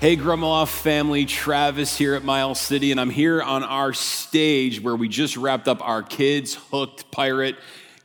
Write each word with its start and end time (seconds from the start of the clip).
Hey, 0.00 0.16
Grumloff 0.16 0.68
family, 0.68 1.24
Travis 1.24 1.98
here 1.98 2.14
at 2.14 2.22
Miles 2.22 2.60
City, 2.60 2.92
and 2.92 3.00
I'm 3.00 3.10
here 3.10 3.42
on 3.42 3.64
our 3.64 3.92
stage 3.92 4.80
where 4.80 4.94
we 4.94 5.08
just 5.08 5.36
wrapped 5.36 5.66
up 5.66 5.84
our 5.84 6.04
Kids 6.04 6.54
Hooked 6.70 7.10
Pirate 7.10 7.56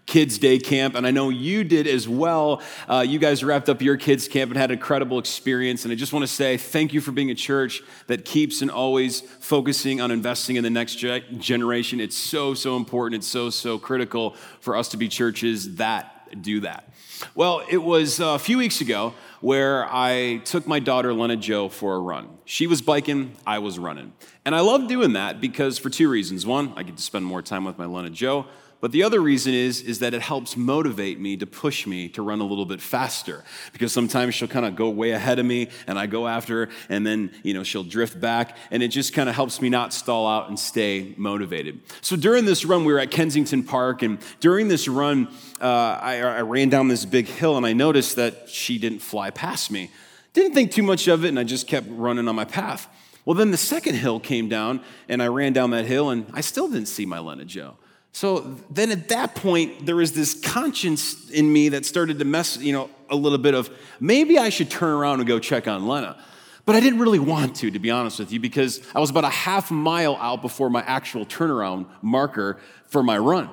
Kids 0.07 0.39
Day 0.39 0.57
Camp, 0.57 0.95
and 0.95 1.05
I 1.05 1.11
know 1.11 1.29
you 1.29 1.63
did 1.63 1.85
as 1.85 2.09
well. 2.09 2.63
Uh, 2.89 3.05
you 3.07 3.19
guys 3.19 3.43
wrapped 3.43 3.69
up 3.69 3.79
your 3.79 3.95
kids' 3.95 4.27
camp 4.27 4.49
and 4.49 4.57
had 4.57 4.71
an 4.71 4.77
incredible 4.77 5.19
experience, 5.19 5.85
and 5.85 5.91
I 5.91 5.95
just 5.95 6.13
want 6.13 6.23
to 6.23 6.27
say 6.27 6.57
thank 6.57 6.93
you 6.93 6.99
for 6.99 7.11
being 7.11 7.29
a 7.29 7.35
church 7.35 7.83
that 8.07 8.25
keeps 8.25 8.63
and 8.63 8.71
always 8.71 9.21
focusing 9.21 10.02
on 10.02 10.09
investing 10.09 10.55
in 10.55 10.63
the 10.63 10.71
next 10.71 10.95
ge- 10.95 11.21
generation. 11.38 11.99
It's 11.99 12.17
so, 12.17 12.55
so 12.55 12.75
important. 12.75 13.19
It's 13.19 13.27
so, 13.27 13.52
so 13.52 13.77
critical 13.77 14.31
for 14.61 14.75
us 14.75 14.88
to 14.89 14.97
be 14.97 15.09
churches 15.09 15.75
that 15.75 16.41
do 16.41 16.61
that. 16.61 16.89
Well, 17.35 17.63
it 17.69 17.77
was 17.77 18.19
a 18.19 18.37
few 18.39 18.57
weeks 18.57 18.81
ago 18.81 19.13
where 19.41 19.85
I 19.85 20.37
took 20.45 20.67
my 20.67 20.79
daughter, 20.79 21.13
Lena 21.13 21.35
Joe, 21.35 21.69
for 21.69 21.95
a 21.95 21.99
run. 21.99 22.29
She 22.45 22.67
was 22.67 22.81
biking, 22.81 23.35
I 23.45 23.59
was 23.59 23.77
running. 23.79 24.13
And 24.45 24.55
I 24.55 24.61
love 24.61 24.87
doing 24.87 25.13
that 25.13 25.41
because 25.41 25.77
for 25.77 25.89
two 25.89 26.09
reasons. 26.09 26.45
One, 26.45 26.73
I 26.75 26.83
get 26.83 26.97
to 26.97 27.03
spend 27.03 27.25
more 27.25 27.41
time 27.41 27.65
with 27.65 27.77
my 27.77 27.85
Lena 27.85 28.09
Joe. 28.09 28.45
But 28.83 28.91
the 28.91 29.03
other 29.03 29.21
reason 29.21 29.53
is, 29.53 29.81
is 29.81 29.99
that 29.99 30.13
it 30.13 30.21
helps 30.21 30.57
motivate 30.57 31.17
me 31.17 31.38
to 31.38 31.45
push 31.47 31.88
me 31.88 32.09
to 32.09 32.21
run 32.21 32.41
a 32.41 32.43
little 32.43 32.65
bit 32.65 32.81
faster. 32.81 33.45
Because 33.71 33.93
sometimes 33.93 34.35
she'll 34.35 34.49
kind 34.49 34.65
of 34.65 34.75
go 34.75 34.89
way 34.89 35.11
ahead 35.11 35.39
of 35.39 35.45
me 35.45 35.69
and 35.87 35.97
I 35.97 36.05
go 36.05 36.27
after 36.27 36.65
her 36.65 36.71
and 36.89 37.08
then, 37.08 37.31
you 37.43 37.53
know, 37.53 37.63
she'll 37.63 37.85
drift 37.85 38.19
back 38.19 38.58
and 38.71 38.83
it 38.83 38.89
just 38.89 39.13
kind 39.13 39.30
of 39.30 39.35
helps 39.35 39.61
me 39.61 39.69
not 39.69 39.93
stall 39.93 40.27
out 40.27 40.49
and 40.49 40.59
stay 40.59 41.15
motivated. 41.15 41.80
So 42.02 42.17
during 42.17 42.43
this 42.43 42.65
run, 42.65 42.83
we 42.83 42.91
were 42.91 42.99
at 42.99 43.09
Kensington 43.09 43.63
Park 43.63 44.02
and 44.02 44.19
during 44.41 44.67
this 44.67 44.89
run, 44.89 45.30
uh, 45.61 45.65
I, 46.02 46.17
I 46.17 46.41
ran 46.41 46.67
down 46.67 46.89
this 46.89 47.05
big 47.14 47.28
hill 47.28 47.58
and 47.58 47.64
I 47.64 47.73
noticed 47.73 48.16
that 48.16 48.50
she 48.50 48.80
didn't 48.80 48.97
fly 48.97 49.30
past 49.30 49.69
me. 49.69 49.92
Didn't 50.33 50.56
think 50.56 50.72
too 50.72 50.81
much 50.81 51.08
of 51.08 51.23
it 51.23 51.28
and 51.30 51.38
I 51.38 51.44
just 51.44 51.67
kept 51.67 51.86
running 51.92 52.28
on 52.28 52.36
my 52.36 52.44
path. 52.44 52.89
Well, 53.23 53.36
then 53.36 53.52
the 53.52 53.58
second 53.58 53.94
hill 53.94 54.20
came 54.20 54.50
down 54.50 54.81
and 55.08 55.22
I 55.22 55.28
ran 55.28 55.53
down 55.53 55.70
that 55.70 55.86
hill 55.86 56.09
and 56.09 56.25
I 56.33 56.42
still 56.42 56.67
didn't 56.67 56.88
see 56.88 57.05
my 57.05 57.20
Lena 57.20 57.45
Joe. 57.45 57.78
So 58.14 58.58
then 58.72 58.89
at 58.89 59.09
that 59.09 59.36
point, 59.36 59.86
there 59.86 59.95
was 59.95 60.14
this 60.14 60.33
conscience 60.42 61.30
in 61.30 61.53
me 61.53 61.70
that 61.70 61.86
started 61.86 62.17
to 62.17 62.25
mess, 62.25 62.58
you 62.58 62.73
know, 62.73 62.89
a 63.11 63.16
little 63.16 63.38
bit 63.38 63.53
of 63.53 63.70
maybe 64.00 64.39
I 64.39 64.50
should 64.50 64.72
turn 64.72 64.89
around 64.89 65.20
and 65.20 65.27
go 65.27 65.38
check 65.38 65.67
on 65.67 65.88
Lena. 65.88 66.17
But 66.66 66.75
I 66.75 66.80
didn't 66.80 66.98
really 66.98 67.20
want 67.20 67.58
to, 67.58 67.70
to 67.70 67.80
be 67.80 67.92
honest 67.92 68.17
with 68.17 68.31
you, 68.31 68.39
because 68.39 68.81
I 68.95 69.00
was 69.00 69.11
about 69.11 69.25
a 69.25 69.30
half 69.30 69.70
mile 69.70 70.16
out 70.16 70.42
before 70.42 70.72
my 70.72 70.81
actual 70.81 71.27
turnaround 71.27 71.86
marker 72.02 72.59
for 72.88 73.03
my 73.03 73.20
run. 73.20 73.52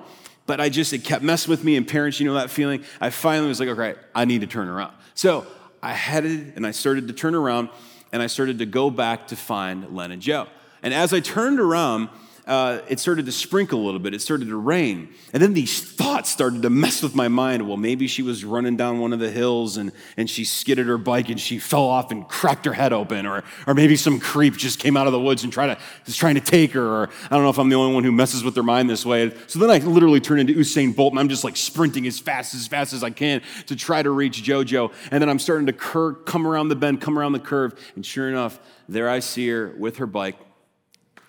But 0.50 0.60
I 0.60 0.68
just, 0.68 0.92
it 0.92 1.04
kept 1.04 1.22
messing 1.22 1.48
with 1.48 1.62
me, 1.62 1.76
and 1.76 1.86
parents, 1.86 2.18
you 2.18 2.26
know 2.26 2.34
that 2.34 2.50
feeling. 2.50 2.82
I 3.00 3.10
finally 3.10 3.46
was 3.46 3.60
like, 3.60 3.68
okay, 3.68 3.94
I 4.12 4.24
need 4.24 4.40
to 4.40 4.48
turn 4.48 4.66
around. 4.66 4.92
So 5.14 5.46
I 5.80 5.92
headed 5.92 6.54
and 6.56 6.66
I 6.66 6.72
started 6.72 7.06
to 7.06 7.14
turn 7.14 7.36
around, 7.36 7.68
and 8.10 8.20
I 8.20 8.26
started 8.26 8.58
to 8.58 8.66
go 8.66 8.90
back 8.90 9.28
to 9.28 9.36
find 9.36 9.94
Lena 9.94 10.14
and 10.14 10.20
Joe. 10.20 10.48
And 10.82 10.92
as 10.92 11.14
I 11.14 11.20
turned 11.20 11.60
around, 11.60 12.08
uh, 12.50 12.82
it 12.88 12.98
started 12.98 13.26
to 13.26 13.32
sprinkle 13.32 13.80
a 13.80 13.84
little 13.84 14.00
bit. 14.00 14.12
It 14.12 14.20
started 14.20 14.48
to 14.48 14.56
rain. 14.56 15.14
And 15.32 15.40
then 15.40 15.54
these 15.54 15.88
thoughts 15.88 16.30
started 16.30 16.62
to 16.62 16.70
mess 16.70 17.00
with 17.00 17.14
my 17.14 17.28
mind. 17.28 17.68
Well, 17.68 17.76
maybe 17.76 18.08
she 18.08 18.22
was 18.22 18.44
running 18.44 18.76
down 18.76 18.98
one 18.98 19.12
of 19.12 19.20
the 19.20 19.30
hills 19.30 19.77
and, 19.77 19.92
and 20.16 20.28
she 20.28 20.44
skidded 20.44 20.89
her 20.89 20.98
bike 20.98 21.28
and 21.28 21.40
she 21.40 21.60
fell 21.60 21.84
off 21.84 22.10
and 22.10 22.27
cracked 22.27 22.66
her 22.66 22.72
head 22.72 22.92
open. 22.92 23.24
Or, 23.24 23.44
or 23.68 23.74
maybe 23.74 23.94
some 23.94 24.18
creep 24.18 24.56
just 24.56 24.80
came 24.80 24.96
out 24.96 25.06
of 25.06 25.12
the 25.12 25.20
woods 25.20 25.44
and 25.44 25.52
tried 25.52 25.68
to, 25.68 25.78
was 26.05 26.16
trying 26.16 26.34
to 26.34 26.40
take 26.40 26.72
her. 26.72 26.84
Or 26.84 27.10
I 27.30 27.36
don't 27.36 27.44
know 27.44 27.50
if 27.50 27.58
I'm 27.58 27.68
the 27.68 27.77
only 27.77 27.94
one 27.94 28.02
who 28.02 28.10
messes 28.10 28.42
with 28.42 28.55
their 28.55 28.64
mind 28.64 28.90
this 28.90 29.06
way. 29.06 29.33
So 29.46 29.60
then 29.60 29.70
I 29.70 29.78
literally 29.78 30.20
turn 30.20 30.40
into 30.40 30.52
Usain 30.52 30.96
Bolt 30.96 31.12
and 31.12 31.20
I'm 31.20 31.28
just 31.28 31.44
like 31.44 31.56
sprinting 31.56 32.05
as 32.08 32.18
fast, 32.18 32.52
as 32.55 32.66
fast 32.66 32.92
as 32.92 33.05
I 33.05 33.10
can 33.10 33.42
to 33.66 33.77
try 33.77 34.02
to 34.02 34.10
reach 34.10 34.42
JoJo. 34.42 34.92
And 35.12 35.22
then 35.22 35.28
I'm 35.28 35.39
starting 35.39 35.66
to 35.66 35.72
cur- 35.72 36.14
come 36.14 36.48
around 36.48 36.70
the 36.70 36.77
bend, 36.77 37.00
come 37.00 37.16
around 37.16 37.30
the 37.30 37.39
curve. 37.39 37.78
And 37.94 38.05
sure 38.05 38.28
enough, 38.28 38.58
there 38.89 39.08
I 39.08 39.20
see 39.20 39.48
her 39.50 39.72
with 39.78 39.98
her 39.98 40.06
bike. 40.08 40.36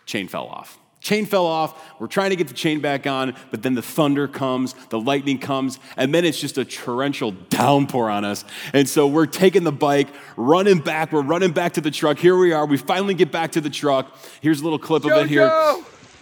Chain 0.08 0.28
fell 0.28 0.48
off. 0.48 0.81
Chain 1.02 1.26
fell 1.26 1.48
off. 1.48 2.00
We're 2.00 2.06
trying 2.06 2.30
to 2.30 2.36
get 2.36 2.48
the 2.48 2.54
chain 2.54 2.80
back 2.80 3.08
on, 3.08 3.36
but 3.50 3.64
then 3.64 3.74
the 3.74 3.82
thunder 3.82 4.28
comes, 4.28 4.76
the 4.90 5.00
lightning 5.00 5.40
comes, 5.40 5.80
and 5.98 6.14
then 6.14 6.24
it's 6.24 6.40
just 6.40 6.60
a 6.60 6.64
torrential 6.64 7.32
downpour 7.32 8.10
on 8.10 8.24
us. 8.24 8.46
And 8.72 8.88
so 8.88 9.08
we're 9.08 9.26
taking 9.26 9.64
the 9.64 9.72
bike, 9.72 10.10
running 10.38 10.80
back. 10.80 11.12
We're 11.12 11.24
running 11.24 11.54
back 11.54 11.74
to 11.74 11.82
the 11.82 11.90
truck. 11.90 12.20
Here 12.20 12.38
we 12.38 12.54
are. 12.54 12.68
We 12.68 12.78
finally 12.78 13.16
get 13.16 13.32
back 13.32 13.54
to 13.54 13.62
the 13.62 13.70
truck. 13.70 14.16
Here's 14.42 14.62
a 14.62 14.64
little 14.64 14.78
clip 14.80 15.04
of 15.04 15.12
it 15.12 15.28
here. 15.28 15.52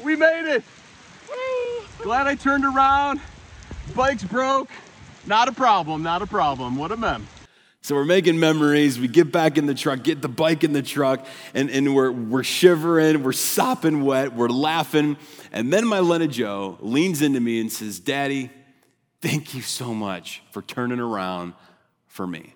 We 0.01 0.15
made 0.15 0.49
it. 0.49 0.63
Glad 1.99 2.27
I 2.27 2.35
turned 2.35 2.63
around. 2.63 3.19
Bike's 3.93 4.23
broke. 4.23 4.69
Not 5.25 5.49
a 5.49 5.51
problem. 5.51 6.03
Not 6.03 6.21
a 6.21 6.27
problem. 6.27 6.77
What 6.77 6.93
a 6.93 6.97
mem. 6.97 7.27
So 7.89 7.95
we're 7.95 8.05
making 8.05 8.39
memories. 8.39 8.99
We 8.99 9.07
get 9.07 9.31
back 9.31 9.57
in 9.57 9.65
the 9.65 9.73
truck, 9.73 10.03
get 10.03 10.21
the 10.21 10.29
bike 10.29 10.63
in 10.63 10.73
the 10.73 10.83
truck, 10.83 11.25
and, 11.55 11.71
and 11.71 11.95
we're, 11.95 12.11
we're 12.11 12.43
shivering, 12.43 13.23
we're 13.23 13.31
sopping 13.31 14.03
wet, 14.03 14.35
we're 14.35 14.47
laughing. 14.47 15.17
And 15.51 15.73
then 15.73 15.87
my 15.87 15.99
Lena 15.99 16.27
Joe 16.27 16.77
leans 16.81 17.23
into 17.23 17.39
me 17.39 17.59
and 17.59 17.71
says, 17.71 17.99
Daddy, 17.99 18.51
thank 19.23 19.55
you 19.55 19.63
so 19.63 19.91
much 19.95 20.43
for 20.51 20.61
turning 20.61 20.99
around 20.99 21.55
for 22.05 22.27
me. 22.27 22.53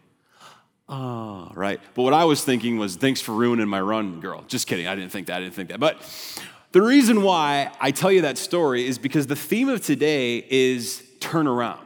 Oh, 0.87 1.49
right. 1.55 1.81
But 1.95 2.03
what 2.03 2.13
I 2.13 2.25
was 2.25 2.43
thinking 2.43 2.77
was, 2.77 2.95
thanks 2.95 3.19
for 3.19 3.31
ruining 3.31 3.67
my 3.67 3.81
run, 3.81 4.19
girl. 4.19 4.43
Just 4.47 4.67
kidding. 4.67 4.85
I 4.85 4.93
didn't 4.93 5.11
think 5.11 5.25
that. 5.25 5.37
I 5.37 5.39
didn't 5.39 5.55
think 5.55 5.69
that. 5.69 5.79
But 5.79 5.99
the 6.73 6.83
reason 6.83 7.23
why 7.23 7.71
I 7.79 7.89
tell 7.89 8.11
you 8.11 8.21
that 8.21 8.37
story 8.37 8.85
is 8.85 8.99
because 8.99 9.25
the 9.25 9.35
theme 9.35 9.67
of 9.67 9.83
today 9.83 10.45
is 10.47 11.01
turn 11.19 11.47
around. 11.47 11.82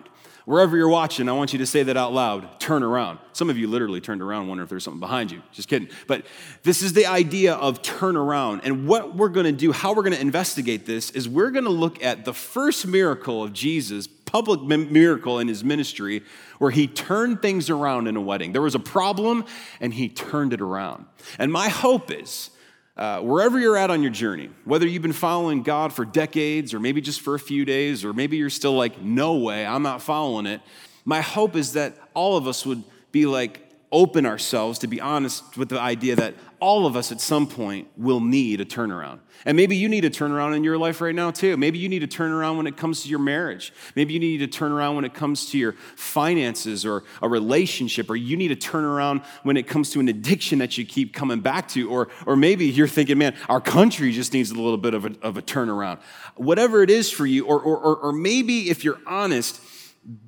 Wherever 0.47 0.78
you're 0.78 0.88
watching, 0.88 1.28
I 1.28 1.34
want 1.34 1.52
you 1.52 1.59
to 1.59 1.66
say 1.66 1.84
that 1.84 1.97
out 1.97 2.13
loud. 2.13 2.58
Turn 2.58 2.81
around. 2.81 3.19
Some 3.34 3.50
of 3.50 3.58
you 3.58 3.68
literally 3.68 4.00
turned 4.00 4.22
around, 4.22 4.47
wonder 4.47 4.63
if 4.63 4.69
there's 4.69 4.85
something 4.85 5.02
behind 5.02 5.30
you. 5.30 5.41
Just 5.52 5.68
kidding. 5.68 5.90
But 6.08 6.25
this 6.63 6.81
is 6.81 6.94
the 6.94 7.06
idea 7.06 7.56
of 7.56 7.81
turn 7.81 8.16
around. 8.16 8.62
And 8.63 8.88
what 8.88 9.13
we're 9.13 9.28
going 9.28 9.47
to 9.47 9.52
do, 9.52 9.74
how 9.74 9.94
we're 9.94 10.03
going 10.03 10.16
to 10.16 10.22
investigate 10.22 10.85
this, 10.85 11.09
is 11.12 11.28
we're 11.28 11.52
going 11.52 11.66
to 11.66 11.69
look 11.69 12.02
at 12.02 12.24
the 12.24 12.34
first 12.34 12.88
miracle 12.88 13.44
of 13.44 13.52
Jesus, 13.52 14.08
public 14.08 14.62
miracle 14.62 15.40
in 15.40 15.50
his 15.50 15.66
ministry, 15.66 16.24
where 16.59 16.72
he 16.72 16.88
turned 16.88 17.41
things 17.41 17.69
around 17.69 18.08
in 18.08 18.16
a 18.16 18.22
wedding. 18.22 18.53
There 18.53 18.62
was 18.62 18.74
a 18.74 18.79
problem, 18.79 19.44
and 19.81 19.94
he 19.94 20.08
turned 20.08 20.53
it 20.53 20.62
around. 20.62 21.08
And 21.38 21.52
my 21.52 21.68
hope 21.68 22.09
is 22.09 22.52
uh, 22.97 23.22
wherever 23.22 23.59
you're 23.59 23.78
at 23.78 23.91
on 23.91 24.02
your 24.02 24.12
journey, 24.12 24.50
whether 24.66 24.88
you've 24.88 25.03
been 25.03 25.13
following 25.13 25.62
God 25.62 25.94
for 25.94 26.03
decades 26.03 26.74
or 26.74 26.80
maybe 26.80 27.00
just 27.00 27.22
for 27.22 27.35
a 27.35 27.40
few 27.40 27.63
days, 27.63 28.03
or 28.03 28.12
maybe 28.12 28.38
you're 28.38 28.50
still 28.50 28.74
like, 28.74 29.00
no 29.02 29.35
way, 29.35 29.66
I'm 29.66 29.84
not 29.84 30.02
following 30.02 30.47
it, 30.47 30.62
my 31.06 31.22
hope 31.22 31.56
is 31.56 31.74
that 31.74 31.96
all 32.13 32.38
of 32.38 32.47
us 32.47 32.66
would 32.66 32.84
be 33.12 33.25
like, 33.25 33.66
open 33.92 34.25
ourselves 34.25 34.80
to 34.80 34.88
be 34.88 35.00
honest 35.00 35.58
with 35.58 35.70
the 35.70 35.80
idea 35.80 36.16
that 36.16 36.36
all 36.59 36.86
of 36.86 36.96
us 36.96 37.12
at 37.12 37.22
some 37.22 37.48
point 37.48 37.88
will 37.96 38.20
need 38.20 38.59
a 38.59 38.66
turnaround. 38.66 39.20
And 39.46 39.56
maybe 39.56 39.75
you 39.75 39.88
need 39.88 40.03
a 40.03 40.09
turnaround 40.09 40.56
in 40.56 40.64
your 40.64 40.78
life 40.78 41.00
right 41.00 41.14
now, 41.14 41.30
too. 41.30 41.56
Maybe 41.56 41.78
you 41.78 41.88
need 41.88 42.02
a 42.02 42.08
turnaround 42.08 42.58
when 42.58 42.66
it 42.66 42.76
comes 42.76 43.03
to 43.03 43.09
your 43.09 43.20
marriage. 43.20 43.72
Maybe 43.96 44.14
you 44.14 44.20
need 44.20 44.42
a 44.42 44.47
turnaround 44.47 44.96
when 44.96 45.06
it 45.06 45.14
comes 45.14 45.52
to 45.52 45.58
your 45.58 45.74
finances 45.96 46.86
or 46.86 47.03
a 47.22 47.30
relationship, 47.30 48.09
or 48.09 48.16
you 48.16 48.36
need 48.36 48.52
a 48.52 48.56
turnaround 48.56 49.24
when 49.44 49.56
it 49.56 49.68
comes 49.68 49.92
to 49.92 50.00
an 50.00 50.09
addiction 50.09 50.59
that 50.59 50.78
you 50.78 50.86
keep 50.86 51.14
coming 51.14 51.40
back 51.40 51.68
to. 51.70 51.90
Or, 51.90 52.09
or 52.26 52.36
maybe 52.36 52.66
you're 52.66 52.88
thinking, 52.88 53.20
man, 53.20 53.36
our 53.47 53.62
country 53.62 54.12
just 54.12 54.34
needs 54.34 54.50
a 54.50 54.56
little 54.56 54.78
bit 54.78 54.96
of 54.96 55.06
a, 55.06 55.16
of 55.22 55.38
a 55.38 55.42
turnaround. 55.42 56.00
Whatever 56.35 56.82
it 56.82 56.90
is 56.90 57.11
for 57.11 57.28
you, 57.28 57.46
or, 57.46 57.61
or, 57.61 57.96
or 57.97 58.11
maybe 58.11 58.70
if 58.70 58.84
you're 58.84 59.00
honest, 59.06 59.61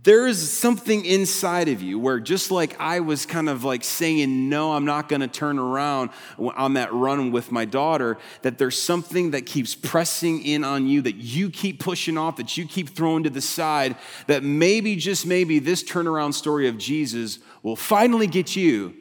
there 0.03 0.27
is 0.27 0.51
something 0.51 1.05
inside 1.05 1.69
of 1.69 1.81
you 1.81 1.97
where 1.97 2.19
just 2.19 2.51
like 2.51 2.77
I 2.81 2.99
was 2.99 3.25
kind 3.25 3.47
of 3.47 3.63
like 3.63 3.85
saying, 3.85 4.49
no, 4.49 4.73
I'm 4.73 4.83
not 4.83 5.07
going 5.07 5.21
to 5.21 5.27
turn 5.27 5.57
around 5.57 6.09
on 6.37 6.73
that 6.73 6.93
run 6.93 7.31
with 7.31 7.49
my 7.49 7.63
daughter, 7.63 8.17
that 8.41 8.57
there's 8.57 8.79
something 8.79 9.31
that 9.31 9.45
keeps 9.45 9.75
pressing 9.75 10.43
in 10.43 10.65
on 10.65 10.85
you, 10.85 11.01
that 11.03 11.15
you 11.15 11.49
keep 11.49 11.79
pushing 11.79 12.17
off, 12.17 12.35
that 12.35 12.57
you 12.57 12.67
keep 12.67 12.89
throwing 12.89 13.23
to 13.23 13.29
the 13.29 13.39
side, 13.39 13.95
that 14.27 14.43
maybe, 14.43 14.97
just 14.97 15.25
maybe, 15.25 15.59
this 15.59 15.81
turnaround 15.81 16.33
story 16.33 16.67
of 16.67 16.77
Jesus 16.77 17.39
will 17.63 17.77
finally 17.77 18.27
get 18.27 18.57
you 18.57 18.93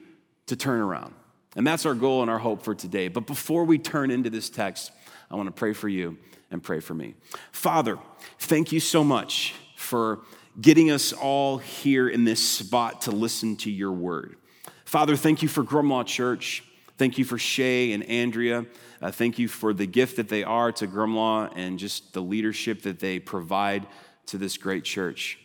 to 0.46 0.54
turn 0.54 0.80
around. 0.80 1.12
And 1.56 1.66
that's 1.66 1.86
our 1.86 1.94
goal 1.94 2.22
and 2.22 2.30
our 2.30 2.38
hope 2.38 2.62
for 2.62 2.76
today. 2.76 3.08
But 3.08 3.26
before 3.26 3.64
we 3.64 3.78
turn 3.78 4.12
into 4.12 4.30
this 4.30 4.48
text, 4.48 4.92
I 5.28 5.34
want 5.34 5.48
to 5.48 5.52
pray 5.52 5.72
for 5.72 5.88
you 5.88 6.18
and 6.52 6.62
pray 6.62 6.78
for 6.78 6.94
me. 6.94 7.14
Father, 7.50 7.98
thank 8.38 8.70
you 8.70 8.78
so 8.78 9.02
much 9.02 9.54
for 9.74 10.20
getting 10.60 10.90
us 10.90 11.12
all 11.12 11.58
here 11.58 12.08
in 12.08 12.24
this 12.24 12.46
spot 12.46 13.02
to 13.02 13.10
listen 13.10 13.56
to 13.56 13.70
your 13.70 13.92
word. 13.92 14.36
Father, 14.84 15.16
thank 15.16 15.42
you 15.42 15.48
for 15.48 15.62
Grumlaw 15.62 16.06
Church. 16.06 16.64
Thank 16.96 17.18
you 17.18 17.24
for 17.24 17.38
Shay 17.38 17.92
and 17.92 18.02
Andrea. 18.04 18.66
Uh, 19.00 19.10
thank 19.12 19.38
you 19.38 19.46
for 19.46 19.72
the 19.72 19.86
gift 19.86 20.16
that 20.16 20.28
they 20.28 20.42
are 20.42 20.72
to 20.72 20.88
Grumlaw 20.88 21.52
and 21.54 21.78
just 21.78 22.12
the 22.12 22.20
leadership 22.20 22.82
that 22.82 22.98
they 22.98 23.20
provide 23.20 23.86
to 24.26 24.38
this 24.38 24.56
great 24.56 24.84
church. 24.84 25.38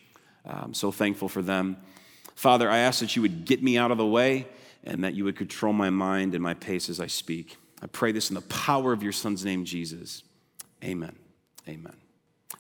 I'm 0.46 0.74
so 0.74 0.92
thankful 0.92 1.30
for 1.30 1.42
them. 1.42 1.78
Father, 2.36 2.70
I 2.70 2.80
ask 2.80 3.00
that 3.02 3.16
you 3.16 3.22
would 3.22 3.46
get 3.46 3.62
me 3.62 3.78
out 3.78 3.92
of 3.92 3.98
the 3.98 4.06
way 4.06 4.48
and 4.84 5.04
that 5.04 5.14
you 5.14 5.24
would 5.26 5.38
control 5.38 5.74
my 5.74 5.90
mind 5.90 6.34
and 6.34 6.44
my 6.44 6.54
pace 6.54 6.90
as 6.90 7.00
I 7.00 7.08
speak. 7.08 7.58
I 7.82 7.88
pray 7.88 8.12
this 8.12 8.30
in 8.30 8.36
the 8.36 8.42
power 8.42 8.92
of 8.92 9.04
your 9.04 9.12
son's 9.12 9.46
name, 9.46 9.66
Jesus. 9.66 10.24
Amen. 10.84 11.16
Amen. 11.68 11.96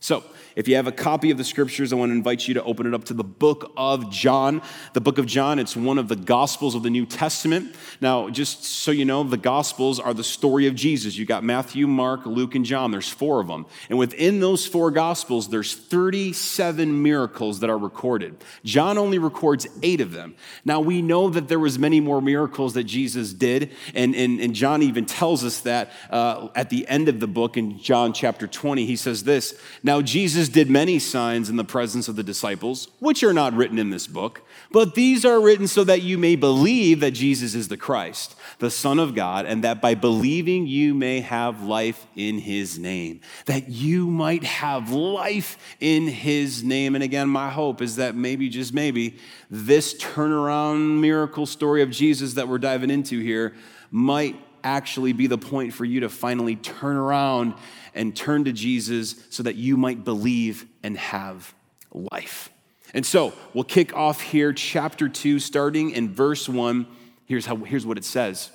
So, 0.03 0.21
if 0.55 0.67
you 0.67 0.75
have 0.75 0.85
a 0.85 0.91
copy 0.91 1.31
of 1.31 1.37
the 1.37 1.43
scriptures, 1.43 1.91
I 1.91 1.95
want 1.95 2.09
to 2.11 2.15
invite 2.15 2.47
you 2.47 2.53
to 2.55 2.63
open 2.63 2.85
it 2.85 2.93
up 2.93 3.05
to 3.05 3.13
the 3.13 3.23
book 3.23 3.71
of 3.75 4.11
John. 4.11 4.61
The 4.93 5.01
book 5.01 5.17
of 5.17 5.25
John, 5.25 5.59
it's 5.59 5.75
one 5.75 5.97
of 5.97 6.07
the 6.07 6.15
gospels 6.15 6.75
of 6.75 6.83
the 6.83 6.89
New 6.89 7.05
Testament. 7.05 7.75
Now, 8.01 8.29
just 8.29 8.63
so 8.63 8.91
you 8.91 9.05
know, 9.05 9.23
the 9.23 9.37
gospels 9.37 9.99
are 9.99 10.13
the 10.13 10.23
story 10.23 10.67
of 10.67 10.75
Jesus. 10.75 11.17
You 11.17 11.25
got 11.25 11.43
Matthew, 11.43 11.87
Mark, 11.87 12.25
Luke, 12.25 12.53
and 12.53 12.65
John. 12.65 12.91
There's 12.91 13.09
four 13.09 13.39
of 13.39 13.47
them. 13.47 13.65
And 13.89 13.97
within 13.97 14.41
those 14.41 14.67
four 14.67 14.91
gospels, 14.91 15.49
there's 15.49 15.73
37 15.73 17.01
miracles 17.01 17.61
that 17.61 17.69
are 17.69 17.77
recorded. 17.77 18.35
John 18.63 18.97
only 18.97 19.17
records 19.17 19.67
eight 19.81 20.01
of 20.01 20.11
them. 20.11 20.35
Now, 20.65 20.81
we 20.81 21.01
know 21.01 21.29
that 21.29 21.47
there 21.47 21.59
was 21.59 21.79
many 21.79 21.99
more 21.99 22.21
miracles 22.21 22.73
that 22.73 22.83
Jesus 22.83 23.33
did, 23.33 23.71
and, 23.95 24.15
and, 24.15 24.39
and 24.39 24.53
John 24.53 24.83
even 24.83 25.05
tells 25.05 25.43
us 25.43 25.61
that 25.61 25.91
uh, 26.11 26.49
at 26.55 26.69
the 26.69 26.87
end 26.87 27.09
of 27.09 27.19
the 27.19 27.27
book 27.27 27.57
in 27.57 27.79
John 27.79 28.13
chapter 28.13 28.45
20, 28.45 28.85
he 28.85 28.95
says 28.95 29.23
this, 29.23 29.59
Now 29.81 29.92
now, 29.93 30.01
Jesus 30.01 30.49
did 30.49 30.71
many 30.71 30.97
signs 30.97 31.51
in 31.51 31.55
the 31.55 31.63
presence 31.63 32.07
of 32.07 32.15
the 32.15 32.23
disciples, 32.23 32.87
which 32.97 33.21
are 33.21 33.31
not 33.31 33.53
written 33.53 33.77
in 33.77 33.91
this 33.91 34.07
book, 34.07 34.41
but 34.71 34.95
these 34.95 35.23
are 35.23 35.39
written 35.39 35.67
so 35.67 35.83
that 35.83 36.01
you 36.01 36.17
may 36.17 36.35
believe 36.35 36.99
that 37.01 37.11
Jesus 37.11 37.53
is 37.53 37.67
the 37.67 37.77
Christ, 37.77 38.33
the 38.57 38.71
Son 38.71 38.97
of 38.97 39.13
God, 39.13 39.45
and 39.45 39.63
that 39.63 39.83
by 39.83 39.93
believing 39.93 40.65
you 40.65 40.95
may 40.95 41.19
have 41.19 41.61
life 41.61 42.07
in 42.15 42.39
his 42.39 42.79
name. 42.79 43.21
That 43.45 43.69
you 43.69 44.07
might 44.07 44.43
have 44.43 44.89
life 44.89 45.59
in 45.79 46.07
his 46.07 46.63
name. 46.63 46.95
And 46.95 47.03
again, 47.03 47.29
my 47.29 47.51
hope 47.51 47.79
is 47.79 47.97
that 47.97 48.15
maybe, 48.15 48.49
just 48.49 48.73
maybe, 48.73 49.17
this 49.51 49.93
turnaround 50.01 51.01
miracle 51.01 51.45
story 51.45 51.83
of 51.83 51.91
Jesus 51.91 52.33
that 52.33 52.47
we're 52.47 52.57
diving 52.57 52.89
into 52.89 53.19
here 53.19 53.53
might 53.91 54.37
actually 54.63 55.13
be 55.13 55.27
the 55.27 55.37
point 55.37 55.73
for 55.73 55.85
you 55.85 56.01
to 56.01 56.09
finally 56.09 56.55
turn 56.55 56.95
around 56.95 57.53
and 57.93 58.15
turn 58.15 58.45
to 58.45 58.51
Jesus 58.51 59.15
so 59.29 59.43
that 59.43 59.55
you 59.55 59.77
might 59.77 60.03
believe 60.03 60.65
and 60.81 60.97
have 60.97 61.53
life. 61.93 62.49
And 62.93 63.05
so 63.05 63.33
we'll 63.53 63.63
kick 63.63 63.95
off 63.95 64.21
here, 64.21 64.53
chapter 64.53 65.09
2, 65.09 65.39
starting 65.39 65.91
in 65.91 66.13
verse 66.13 66.47
1. 66.47 66.87
Here's, 67.25 67.45
how, 67.45 67.55
here's 67.57 67.85
what 67.85 67.97
it 67.97 68.05
says 68.05 68.51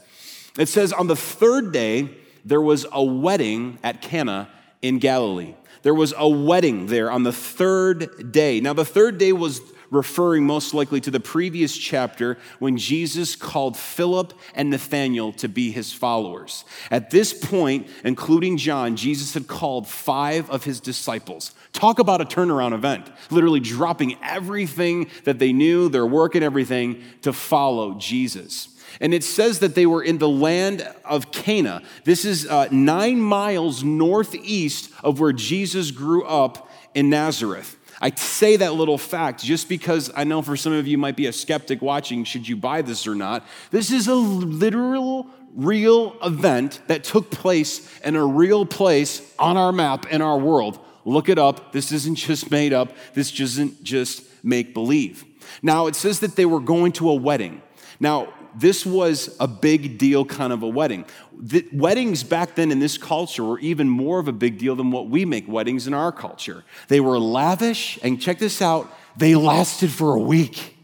It 0.59 0.69
says, 0.69 0.93
On 0.93 1.07
the 1.07 1.17
third 1.17 1.73
day, 1.73 2.11
there 2.45 2.61
was 2.61 2.87
a 2.93 3.03
wedding 3.03 3.79
at 3.83 4.01
Cana 4.01 4.49
in 4.81 4.99
Galilee. 4.99 5.55
There 5.83 5.95
was 5.95 6.15
a 6.17 6.29
wedding 6.29 6.87
there 6.87 7.11
on 7.11 7.23
the 7.23 7.33
third 7.33 8.33
day. 8.33 8.61
Now, 8.61 8.73
the 8.73 8.85
third 8.85 9.19
day 9.19 9.33
was 9.33 9.61
referring 9.91 10.45
most 10.45 10.75
likely 10.75 11.01
to 11.01 11.11
the 11.11 11.21
previous 11.21 11.77
chapter 11.77 12.39
when 12.59 12.77
Jesus 12.77 13.37
called 13.37 13.77
Philip 13.77 14.33
and 14.55 14.71
Nathanael 14.71 15.33
to 15.35 15.49
be 15.49 15.71
his 15.71 15.93
followers. 15.93 16.65
At 16.91 17.11
this 17.11 17.33
point, 17.33 17.89
including 18.05 18.57
John, 18.57 18.97
Jesus 18.97 19.35
had 19.35 19.47
called 19.47 19.87
five 19.87 20.51
of 20.51 20.65
his 20.65 20.81
disciples. 20.81 21.53
Talk 21.73 21.99
about 21.99 22.21
a 22.21 22.25
turnaround 22.25 22.75
event, 22.75 23.11
literally 23.31 23.61
dropping 23.61 24.17
everything 24.23 25.11
that 25.25 25.39
they 25.39 25.53
knew, 25.53 25.89
their 25.89 26.07
work 26.07 26.35
and 26.35 26.45
everything, 26.45 27.03
to 27.23 27.33
follow 27.33 27.95
Jesus. 27.95 28.69
And 29.01 29.15
it 29.15 29.23
says 29.23 29.61
that 29.61 29.75
they 29.75 29.87
were 29.87 30.03
in 30.03 30.19
the 30.19 30.29
land 30.29 30.87
of 31.05 31.31
Cana. 31.31 31.83
This 32.05 32.25
is 32.25 32.47
uh, 32.47 32.69
nine 32.71 33.21
miles 33.21 33.85
northeast 33.85 34.91
of 35.05 35.21
where 35.21 35.33
Jesus 35.33 35.91
grew 35.91 36.25
up 36.25 36.71
in 36.95 37.11
Nazareth. 37.11 37.78
I 38.01 38.11
say 38.15 38.57
that 38.57 38.75
little 38.75 38.99
fact 38.99 39.43
just 39.43 39.69
because 39.69 40.11
I 40.15 40.25
know 40.25 40.43
for 40.43 40.57
some 40.57 40.73
of 40.73 40.87
you 40.87 40.99
might 40.99 41.17
be 41.17 41.27
a 41.27 41.33
skeptic 41.33 41.83
watching, 41.83 42.25
should 42.25 42.47
you 42.47 42.57
buy 42.57 42.83
this 42.83 43.07
or 43.07 43.15
not? 43.15 43.45
This 43.71 43.91
is 43.91 44.07
a 44.07 44.15
literal, 44.15 45.27
real 45.55 46.17
event 46.23 46.81
that 46.87 47.03
took 47.03 47.31
place 47.31 47.99
in 48.01 48.15
a 48.15 48.25
real 48.25 48.65
place 48.65 49.35
on 49.39 49.57
our 49.57 49.73
map 49.73 50.07
in 50.13 50.23
our 50.23 50.39
world. 50.39 50.79
Look 51.05 51.29
it 51.29 51.39
up. 51.39 51.73
This 51.73 51.91
isn't 51.91 52.17
just 52.17 52.51
made 52.51 52.73
up, 52.73 52.95
this 53.15 53.39
isn't 53.41 53.83
just 53.83 54.23
make 54.45 54.75
believe. 54.75 55.25
Now, 55.63 55.87
it 55.87 55.97
says 55.97 56.21
that 56.21 56.37
they 56.37 56.47
were 56.47 56.61
going 56.61 56.93
to 56.93 57.11
a 57.11 57.15
wedding. 57.15 57.63
Now, 57.99 58.33
this 58.61 58.85
was 58.85 59.37
a 59.41 59.49
big 59.49 59.99
deal 59.99 60.25
kind 60.25 60.53
of 60.53 60.63
a 60.63 60.69
wedding. 60.69 61.05
The 61.39 61.67
weddings 61.73 62.25
back 62.25 62.55
then 62.55 62.71
in 62.71 62.79
this 62.79 62.99
culture 62.99 63.45
were 63.45 63.59
even 63.61 63.89
more 63.89 64.19
of 64.19 64.29
a 64.29 64.33
big 64.33 64.59
deal 64.59 64.75
than 64.75 64.91
what 64.91 65.09
we 65.09 65.25
make 65.25 65.47
weddings 65.49 65.87
in 65.87 65.95
our 65.95 66.13
culture. 66.13 66.65
They 66.89 67.01
were 67.01 67.19
lavish, 67.19 67.99
and 68.03 68.21
check 68.21 68.39
this 68.39 68.61
out, 68.61 68.93
they 69.17 69.35
lasted 69.35 69.91
for 69.91 70.15
a 70.15 70.21
week. 70.21 70.77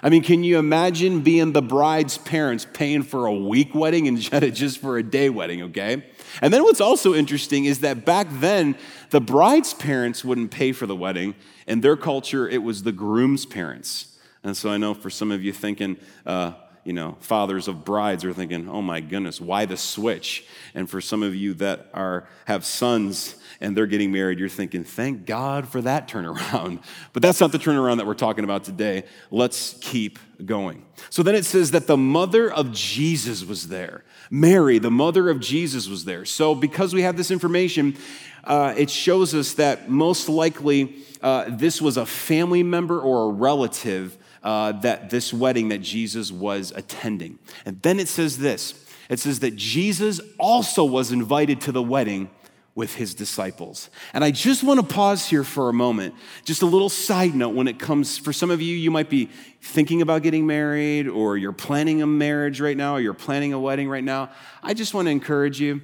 I 0.00 0.10
mean, 0.10 0.22
can 0.22 0.44
you 0.44 0.58
imagine 0.58 1.22
being 1.22 1.52
the 1.52 1.62
bride's 1.62 2.18
parents 2.18 2.66
paying 2.72 3.02
for 3.02 3.26
a 3.26 3.34
week 3.34 3.74
wedding 3.74 4.06
instead 4.06 4.44
of 4.44 4.54
just 4.54 4.78
for 4.78 4.96
a 4.96 5.02
day 5.02 5.28
wedding, 5.28 5.62
okay? 5.62 6.04
And 6.40 6.54
then 6.54 6.62
what's 6.62 6.80
also 6.80 7.14
interesting 7.14 7.64
is 7.64 7.80
that 7.80 8.04
back 8.04 8.28
then, 8.30 8.76
the 9.10 9.20
bride's 9.20 9.74
parents 9.74 10.24
wouldn't 10.24 10.52
pay 10.52 10.70
for 10.70 10.86
the 10.86 10.94
wedding. 10.94 11.34
In 11.66 11.80
their 11.80 11.96
culture, 11.96 12.48
it 12.48 12.62
was 12.62 12.84
the 12.84 12.92
groom's 12.92 13.44
parents. 13.44 14.16
And 14.44 14.56
so 14.56 14.70
I 14.70 14.76
know 14.76 14.94
for 14.94 15.10
some 15.10 15.32
of 15.32 15.42
you 15.42 15.52
thinking, 15.52 15.96
uh, 16.24 16.52
you 16.88 16.94
know, 16.94 17.18
fathers 17.20 17.68
of 17.68 17.84
brides 17.84 18.24
are 18.24 18.32
thinking, 18.32 18.66
oh 18.66 18.80
my 18.80 19.00
goodness, 19.00 19.42
why 19.42 19.66
the 19.66 19.76
switch? 19.76 20.46
And 20.74 20.88
for 20.88 21.02
some 21.02 21.22
of 21.22 21.34
you 21.34 21.52
that 21.54 21.90
are 21.92 22.26
have 22.46 22.64
sons 22.64 23.34
and 23.60 23.76
they're 23.76 23.86
getting 23.86 24.10
married, 24.10 24.38
you're 24.38 24.48
thinking, 24.48 24.84
thank 24.84 25.26
God 25.26 25.68
for 25.68 25.82
that 25.82 26.08
turnaround. 26.08 26.82
But 27.12 27.20
that's 27.22 27.40
not 27.40 27.52
the 27.52 27.58
turnaround 27.58 27.98
that 27.98 28.06
we're 28.06 28.14
talking 28.14 28.42
about 28.42 28.64
today. 28.64 29.04
Let's 29.30 29.74
keep 29.82 30.18
going. 30.42 30.86
So 31.10 31.22
then 31.22 31.34
it 31.34 31.44
says 31.44 31.72
that 31.72 31.86
the 31.86 31.96
mother 31.98 32.50
of 32.50 32.72
Jesus 32.72 33.44
was 33.44 33.68
there. 33.68 34.04
Mary, 34.30 34.78
the 34.78 34.90
mother 34.90 35.28
of 35.28 35.40
Jesus, 35.40 35.88
was 35.88 36.06
there. 36.06 36.24
So 36.24 36.54
because 36.54 36.94
we 36.94 37.02
have 37.02 37.18
this 37.18 37.30
information, 37.30 37.98
uh, 38.44 38.72
it 38.78 38.88
shows 38.88 39.34
us 39.34 39.52
that 39.54 39.90
most 39.90 40.30
likely 40.30 40.96
uh, 41.20 41.44
this 41.48 41.82
was 41.82 41.98
a 41.98 42.06
family 42.06 42.62
member 42.62 42.98
or 42.98 43.28
a 43.28 43.32
relative 43.32 44.16
uh, 44.42 44.72
that 44.72 45.10
this 45.10 45.32
wedding 45.32 45.68
that 45.68 45.78
Jesus 45.78 46.30
was 46.30 46.72
attending. 46.74 47.38
And 47.64 47.80
then 47.82 48.00
it 48.00 48.08
says 48.08 48.38
this 48.38 48.84
it 49.08 49.18
says 49.18 49.40
that 49.40 49.56
Jesus 49.56 50.20
also 50.38 50.84
was 50.84 51.12
invited 51.12 51.60
to 51.62 51.72
the 51.72 51.82
wedding 51.82 52.30
with 52.74 52.94
his 52.94 53.12
disciples. 53.12 53.90
And 54.12 54.22
I 54.22 54.30
just 54.30 54.62
want 54.62 54.78
to 54.78 54.86
pause 54.86 55.26
here 55.26 55.42
for 55.42 55.68
a 55.68 55.72
moment. 55.72 56.14
Just 56.44 56.62
a 56.62 56.66
little 56.66 56.88
side 56.88 57.34
note 57.34 57.54
when 57.56 57.66
it 57.66 57.80
comes, 57.80 58.18
for 58.18 58.32
some 58.32 58.52
of 58.52 58.62
you, 58.62 58.76
you 58.76 58.92
might 58.92 59.10
be 59.10 59.30
thinking 59.60 60.00
about 60.00 60.22
getting 60.22 60.46
married, 60.46 61.08
or 61.08 61.36
you're 61.36 61.52
planning 61.52 62.02
a 62.02 62.06
marriage 62.06 62.60
right 62.60 62.76
now, 62.76 62.94
or 62.94 63.00
you're 63.00 63.14
planning 63.14 63.52
a 63.52 63.58
wedding 63.58 63.88
right 63.88 64.04
now. 64.04 64.30
I 64.62 64.74
just 64.74 64.94
want 64.94 65.06
to 65.06 65.10
encourage 65.10 65.60
you 65.60 65.80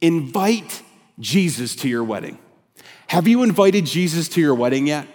invite 0.00 0.82
Jesus 1.18 1.76
to 1.76 1.88
your 1.90 2.04
wedding. 2.04 2.38
Have 3.08 3.28
you 3.28 3.42
invited 3.42 3.84
Jesus 3.84 4.26
to 4.30 4.40
your 4.40 4.54
wedding 4.54 4.86
yet? 4.86 5.06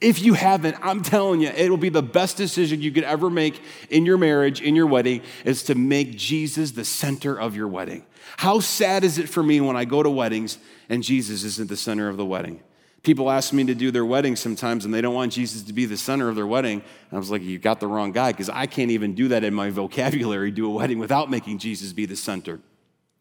If 0.00 0.22
you 0.22 0.34
haven't, 0.34 0.76
I'm 0.80 1.02
telling 1.02 1.40
you, 1.40 1.48
it'll 1.48 1.76
be 1.76 1.88
the 1.88 2.02
best 2.02 2.36
decision 2.36 2.80
you 2.80 2.92
could 2.92 3.04
ever 3.04 3.28
make 3.28 3.60
in 3.90 4.06
your 4.06 4.16
marriage, 4.16 4.60
in 4.60 4.76
your 4.76 4.86
wedding, 4.86 5.22
is 5.44 5.64
to 5.64 5.74
make 5.74 6.16
Jesus 6.16 6.70
the 6.70 6.84
center 6.84 7.38
of 7.38 7.56
your 7.56 7.66
wedding. 7.66 8.04
How 8.36 8.60
sad 8.60 9.02
is 9.02 9.18
it 9.18 9.28
for 9.28 9.42
me 9.42 9.60
when 9.60 9.76
I 9.76 9.84
go 9.84 10.02
to 10.02 10.10
weddings 10.10 10.58
and 10.88 11.02
Jesus 11.02 11.42
isn't 11.42 11.68
the 11.68 11.76
center 11.76 12.08
of 12.08 12.16
the 12.16 12.24
wedding? 12.24 12.62
People 13.02 13.30
ask 13.30 13.52
me 13.52 13.64
to 13.64 13.74
do 13.74 13.90
their 13.90 14.04
wedding 14.04 14.36
sometimes 14.36 14.84
and 14.84 14.94
they 14.94 15.00
don't 15.00 15.14
want 15.14 15.32
Jesus 15.32 15.62
to 15.62 15.72
be 15.72 15.84
the 15.84 15.96
center 15.96 16.28
of 16.28 16.36
their 16.36 16.46
wedding. 16.46 16.80
And 17.10 17.16
I 17.16 17.18
was 17.18 17.30
like, 17.30 17.42
you 17.42 17.58
got 17.58 17.80
the 17.80 17.86
wrong 17.88 18.12
guy 18.12 18.30
because 18.30 18.50
I 18.50 18.66
can't 18.66 18.92
even 18.92 19.14
do 19.14 19.28
that 19.28 19.42
in 19.42 19.54
my 19.54 19.70
vocabulary, 19.70 20.52
do 20.52 20.66
a 20.66 20.70
wedding 20.70 20.98
without 20.98 21.30
making 21.30 21.58
Jesus 21.58 21.92
be 21.92 22.06
the 22.06 22.16
center. 22.16 22.60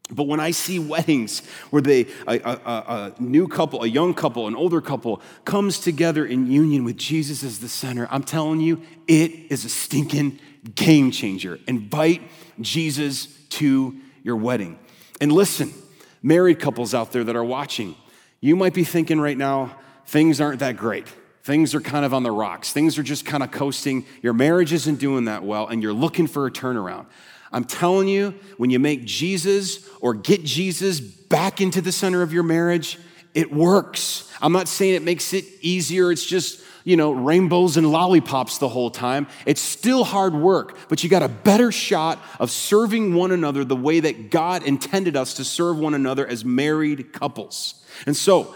But 0.10 0.24
when 0.24 0.40
I 0.40 0.52
see 0.52 0.80
weddings 0.80 1.46
where 1.70 1.82
they, 1.82 2.08
a, 2.28 2.40
a, 2.40 2.52
a, 2.66 3.14
new 3.20 3.48
couple, 3.48 3.84
a 3.84 3.88
young 3.88 4.14
couple, 4.14 4.48
an 4.48 4.56
older 4.56 4.80
couple 4.80 5.22
comes 5.44 5.80
together 5.80 6.26
in 6.26 6.50
union 6.50 6.86
with 6.86 6.98
Jesus 6.98 7.44
as 7.44 7.60
the 7.60 7.68
center, 7.68 8.08
I'm 8.10 8.24
telling 8.24 8.62
you, 8.62 8.82
it 9.08 9.32
is 9.50 9.66
a 9.66 9.70
stinking 9.70 10.40
game 10.76 11.12
changer. 11.12 11.60
Invite 11.68 12.22
Jesus 12.62 13.28
to 13.50 13.96
your 14.24 14.38
wedding. 14.38 14.80
And 15.20 15.32
listen, 15.32 15.74
married 16.22 16.60
couples 16.60 16.94
out 16.94 17.12
there 17.12 17.24
that 17.24 17.36
are 17.36 17.44
watching, 17.44 17.96
you 18.40 18.56
might 18.56 18.74
be 18.74 18.84
thinking 18.84 19.20
right 19.20 19.38
now, 19.38 19.78
things 20.06 20.40
aren't 20.40 20.60
that 20.60 20.78
great. 20.78 21.08
Things 21.44 21.74
are 21.74 21.82
kind 21.82 22.06
of 22.06 22.14
on 22.14 22.24
the 22.24 22.32
rocks. 22.32 22.74
Things 22.74 22.98
are 22.98 23.04
just 23.04 23.26
kind 23.26 23.42
of 23.42 23.52
coasting. 23.52 24.06
Your 24.22 24.34
marriage 24.34 24.74
isn't 24.74 25.00
doing 25.00 25.26
that 25.26 25.44
well, 25.44 25.68
and 25.68 25.82
you're 25.82 25.94
looking 25.94 26.28
for 26.28 26.46
a 26.46 26.52
turnaround. 26.52 27.06
I'm 27.52 27.64
telling 27.64 28.08
you, 28.08 28.34
when 28.58 28.70
you 28.70 28.80
make 28.80 29.06
Jesus 29.06 29.88
or 30.02 30.14
get 30.14 30.44
Jesus 30.44 31.00
back 31.00 31.62
into 31.62 31.82
the 31.82 31.92
center 31.92 32.22
of 32.22 32.34
your 32.34 32.44
marriage, 32.44 33.00
it 33.34 33.52
works. 33.52 34.32
I'm 34.42 34.52
not 34.52 34.68
saying 34.68 34.96
it 34.96 35.04
makes 35.04 35.34
it 35.34 35.46
easier. 35.62 36.12
It's 36.12 36.26
just, 36.26 36.62
you 36.84 36.98
know, 36.98 37.12
rainbows 37.12 37.78
and 37.78 37.92
lollipops 37.92 38.58
the 38.58 38.68
whole 38.68 38.90
time. 38.90 39.28
It's 39.46 39.62
still 39.62 40.04
hard 40.04 40.34
work, 40.34 40.78
but 40.90 41.04
you 41.04 41.10
got 41.10 41.24
a 41.24 41.30
better 41.30 41.72
shot 41.72 42.20
of 42.40 42.52
serving 42.52 43.14
one 43.14 43.32
another 43.32 43.64
the 43.64 43.76
way 43.76 44.00
that 44.00 44.32
God 44.32 44.64
intended 44.64 45.16
us 45.16 45.36
to 45.36 45.44
serve 45.44 45.78
one 45.78 45.94
another 45.94 46.26
as 46.26 46.44
married 46.44 47.14
couples. 47.14 47.86
And 48.06 48.16
so, 48.16 48.56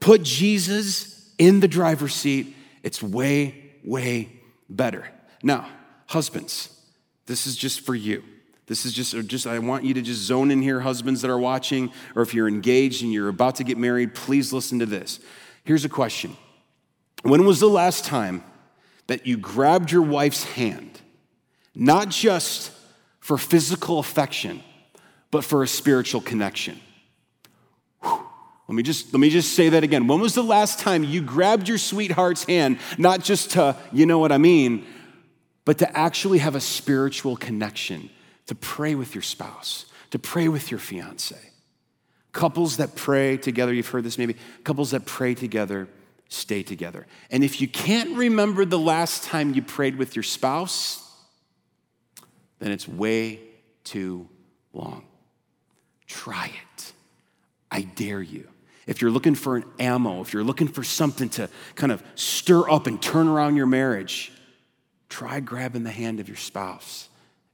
put 0.00 0.22
Jesus 0.22 1.32
in 1.38 1.60
the 1.60 1.68
driver's 1.68 2.14
seat. 2.14 2.54
It's 2.82 3.02
way, 3.02 3.72
way 3.84 4.28
better. 4.68 5.08
Now, 5.42 5.68
husbands, 6.06 6.75
this 7.26 7.46
is 7.46 7.56
just 7.56 7.80
for 7.80 7.94
you. 7.94 8.22
This 8.66 8.84
is 8.84 8.92
just, 8.92 9.14
just, 9.28 9.46
I 9.46 9.58
want 9.60 9.84
you 9.84 9.94
to 9.94 10.02
just 10.02 10.22
zone 10.22 10.50
in 10.50 10.60
here, 10.60 10.80
husbands 10.80 11.22
that 11.22 11.30
are 11.30 11.38
watching, 11.38 11.92
or 12.16 12.22
if 12.22 12.34
you're 12.34 12.48
engaged 12.48 13.02
and 13.02 13.12
you're 13.12 13.28
about 13.28 13.56
to 13.56 13.64
get 13.64 13.78
married, 13.78 14.14
please 14.14 14.52
listen 14.52 14.80
to 14.80 14.86
this. 14.86 15.20
Here's 15.64 15.84
a 15.84 15.88
question 15.88 16.36
When 17.22 17.46
was 17.46 17.60
the 17.60 17.68
last 17.68 18.04
time 18.04 18.42
that 19.06 19.26
you 19.26 19.36
grabbed 19.36 19.92
your 19.92 20.02
wife's 20.02 20.44
hand, 20.44 21.00
not 21.74 22.08
just 22.08 22.72
for 23.20 23.38
physical 23.38 24.00
affection, 24.00 24.62
but 25.30 25.44
for 25.44 25.62
a 25.62 25.68
spiritual 25.68 26.20
connection? 26.20 26.80
Let 28.02 28.74
me 28.74 28.82
just 28.82 29.12
let 29.12 29.20
me 29.20 29.30
just 29.30 29.54
say 29.54 29.68
that 29.68 29.84
again. 29.84 30.08
When 30.08 30.18
was 30.18 30.34
the 30.34 30.42
last 30.42 30.80
time 30.80 31.04
you 31.04 31.22
grabbed 31.22 31.68
your 31.68 31.78
sweetheart's 31.78 32.42
hand, 32.44 32.78
not 32.98 33.22
just 33.22 33.52
to, 33.52 33.76
you 33.92 34.06
know 34.06 34.18
what 34.18 34.32
I 34.32 34.38
mean, 34.38 34.84
but 35.66 35.76
to 35.78 35.96
actually 35.96 36.38
have 36.38 36.54
a 36.54 36.60
spiritual 36.60 37.36
connection? 37.36 38.08
to 38.46 38.54
pray 38.54 38.94
with 38.94 39.14
your 39.14 39.22
spouse, 39.22 39.86
to 40.10 40.18
pray 40.18 40.48
with 40.48 40.70
your 40.70 40.80
fiance. 40.80 41.36
Couples 42.32 42.76
that 42.78 42.94
pray 42.96 43.36
together, 43.36 43.72
you've 43.72 43.88
heard 43.88 44.04
this 44.04 44.18
maybe, 44.18 44.36
couples 44.64 44.92
that 44.92 45.06
pray 45.06 45.34
together 45.34 45.88
stay 46.28 46.62
together. 46.62 47.06
And 47.30 47.44
if 47.44 47.60
you 47.60 47.68
can't 47.68 48.16
remember 48.16 48.64
the 48.64 48.78
last 48.78 49.24
time 49.24 49.54
you 49.54 49.62
prayed 49.62 49.96
with 49.96 50.16
your 50.16 50.22
spouse, 50.22 51.02
then 52.58 52.72
it's 52.72 52.88
way 52.88 53.40
too 53.84 54.28
long. 54.72 55.06
Try 56.06 56.46
it. 56.46 56.92
I 57.70 57.82
dare 57.82 58.22
you. 58.22 58.48
If 58.86 59.02
you're 59.02 59.10
looking 59.10 59.34
for 59.34 59.56
an 59.56 59.64
ammo, 59.78 60.20
if 60.20 60.32
you're 60.32 60.44
looking 60.44 60.68
for 60.68 60.84
something 60.84 61.28
to 61.30 61.48
kind 61.74 61.90
of 61.90 62.02
stir 62.14 62.68
up 62.70 62.86
and 62.86 63.00
turn 63.00 63.28
around 63.28 63.56
your 63.56 63.66
marriage, 63.66 64.32
try 65.08 65.40
grabbing 65.40 65.84
the 65.84 65.90
hand 65.90 66.20
of 66.20 66.28
your 66.28 66.36
spouse 66.36 67.08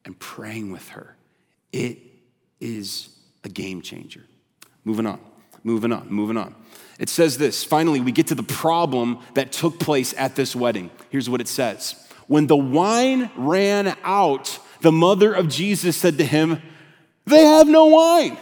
and 0.05 0.19
praying 0.19 0.73
with 0.73 0.89
her. 0.91 1.17
It 1.73 1.99
is 2.61 3.09
a 3.45 3.49
game 3.49 3.83
changer. 3.83 4.25
Moving 4.85 5.07
on, 5.07 5.21
moving 5.65 5.93
on, 5.93 6.09
moving 6.09 6.37
on. 6.37 6.55
It 6.99 7.09
says 7.09 7.39
this 7.39 7.65
finally, 7.65 8.01
we 8.01 8.13
get 8.13 8.29
to 8.29 8.35
the 8.35 8.43
problem 8.43 9.19
that 9.35 9.53
took 9.53 9.79
place 9.79 10.15
at 10.17 10.37
this 10.37 10.55
wedding. 10.55 10.91
Here's 11.11 11.29
what 11.29 11.41
it 11.41 11.49
says 11.49 11.97
When 12.27 12.47
the 12.47 12.57
wine 12.57 13.31
ran 13.37 13.97
out, 14.03 14.59
the 14.81 14.93
mother 14.93 15.33
of 15.33 15.49
Jesus 15.49 15.97
said 15.97 16.19
to 16.19 16.25
him, 16.25 16.61
They 17.27 17.45
have 17.45 17.69
no 17.69 17.87
wine. 17.87 18.37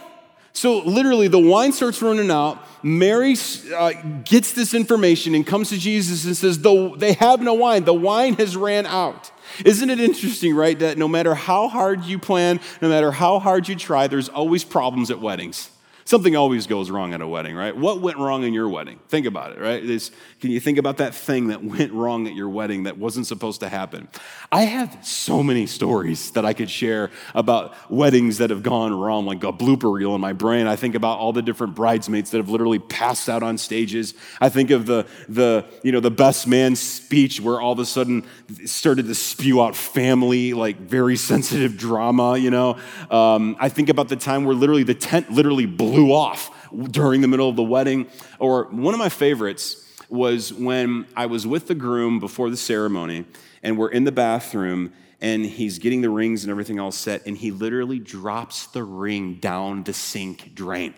So, 0.53 0.79
literally, 0.79 1.27
the 1.27 1.39
wine 1.39 1.71
starts 1.71 2.01
running 2.01 2.29
out. 2.29 2.67
Mary 2.83 3.35
uh, 3.73 3.93
gets 4.25 4.53
this 4.53 4.73
information 4.73 5.33
and 5.33 5.47
comes 5.47 5.69
to 5.69 5.77
Jesus 5.77 6.25
and 6.25 6.35
says, 6.35 6.59
They 6.97 7.13
have 7.13 7.41
no 7.41 7.53
wine. 7.53 7.85
The 7.85 7.93
wine 7.93 8.33
has 8.35 8.57
ran 8.57 8.85
out. 8.85 9.31
Isn't 9.65 9.89
it 9.89 9.99
interesting, 9.99 10.55
right, 10.55 10.77
that 10.79 10.97
no 10.97 11.07
matter 11.07 11.35
how 11.35 11.67
hard 11.67 12.05
you 12.05 12.19
plan, 12.19 12.59
no 12.81 12.89
matter 12.89 13.11
how 13.11 13.39
hard 13.39 13.67
you 13.67 13.75
try, 13.75 14.07
there's 14.07 14.29
always 14.29 14.63
problems 14.63 15.09
at 15.11 15.19
weddings? 15.19 15.69
Something 16.11 16.35
always 16.35 16.67
goes 16.67 16.89
wrong 16.89 17.13
at 17.13 17.21
a 17.21 17.27
wedding, 17.27 17.55
right? 17.55 17.73
What 17.73 18.01
went 18.01 18.17
wrong 18.17 18.43
in 18.43 18.53
your 18.53 18.67
wedding? 18.67 18.99
Think 19.07 19.25
about 19.25 19.53
it, 19.53 19.59
right? 19.61 19.81
It's, 19.81 20.11
can 20.41 20.51
you 20.51 20.59
think 20.59 20.77
about 20.77 20.97
that 20.97 21.15
thing 21.15 21.47
that 21.47 21.63
went 21.63 21.93
wrong 21.93 22.27
at 22.27 22.35
your 22.35 22.49
wedding 22.49 22.83
that 22.83 22.97
wasn't 22.97 23.27
supposed 23.27 23.61
to 23.61 23.69
happen? 23.69 24.09
I 24.51 24.63
have 24.63 25.07
so 25.07 25.41
many 25.41 25.65
stories 25.67 26.31
that 26.31 26.43
I 26.43 26.51
could 26.51 26.69
share 26.69 27.11
about 27.33 27.73
weddings 27.89 28.39
that 28.39 28.49
have 28.49 28.61
gone 28.61 28.93
wrong, 28.93 29.25
like 29.25 29.45
a 29.45 29.53
blooper 29.53 29.89
reel 29.89 30.13
in 30.13 30.19
my 30.19 30.33
brain. 30.33 30.67
I 30.67 30.75
think 30.75 30.95
about 30.95 31.17
all 31.17 31.31
the 31.31 31.41
different 31.41 31.75
bridesmaids 31.75 32.31
that 32.31 32.39
have 32.39 32.49
literally 32.49 32.79
passed 32.79 33.29
out 33.29 33.41
on 33.41 33.57
stages. 33.57 34.13
I 34.41 34.49
think 34.49 34.69
of 34.69 34.87
the, 34.87 35.07
the, 35.29 35.63
you 35.81 35.93
know, 35.93 36.01
the 36.01 36.11
best 36.11 36.45
man 36.45 36.75
speech 36.75 37.39
where 37.39 37.61
all 37.61 37.71
of 37.71 37.79
a 37.79 37.85
sudden 37.85 38.25
started 38.65 39.05
to 39.05 39.15
spew 39.15 39.61
out 39.61 39.77
family, 39.77 40.51
like 40.51 40.77
very 40.77 41.15
sensitive 41.31 41.77
drama, 41.77 42.37
you 42.37 42.51
know. 42.51 42.77
Um, 43.09 43.55
I 43.61 43.69
think 43.69 43.87
about 43.87 44.09
the 44.09 44.17
time 44.17 44.43
where 44.43 44.55
literally 44.55 44.83
the 44.83 44.93
tent 44.93 45.31
literally 45.31 45.67
blew 46.01 46.13
off 46.13 46.49
during 46.89 47.21
the 47.21 47.27
middle 47.27 47.47
of 47.47 47.55
the 47.55 47.63
wedding. 47.63 48.07
Or 48.39 48.65
one 48.65 48.93
of 48.93 48.99
my 48.99 49.09
favorites 49.09 49.87
was 50.09 50.51
when 50.53 51.05
I 51.15 51.27
was 51.27 51.45
with 51.45 51.67
the 51.67 51.75
groom 51.75 52.19
before 52.19 52.49
the 52.49 52.57
ceremony, 52.57 53.25
and 53.61 53.77
we're 53.77 53.91
in 53.91 54.03
the 54.03 54.11
bathroom, 54.11 54.93
and 55.21 55.45
he's 55.45 55.77
getting 55.77 56.01
the 56.01 56.09
rings 56.09 56.43
and 56.43 56.51
everything 56.51 56.79
all 56.79 56.91
set, 56.91 57.25
and 57.27 57.37
he 57.37 57.51
literally 57.51 57.99
drops 57.99 58.67
the 58.67 58.83
ring 58.83 59.35
down 59.35 59.83
the 59.83 59.93
sink 59.93 60.55
drain. 60.55 60.95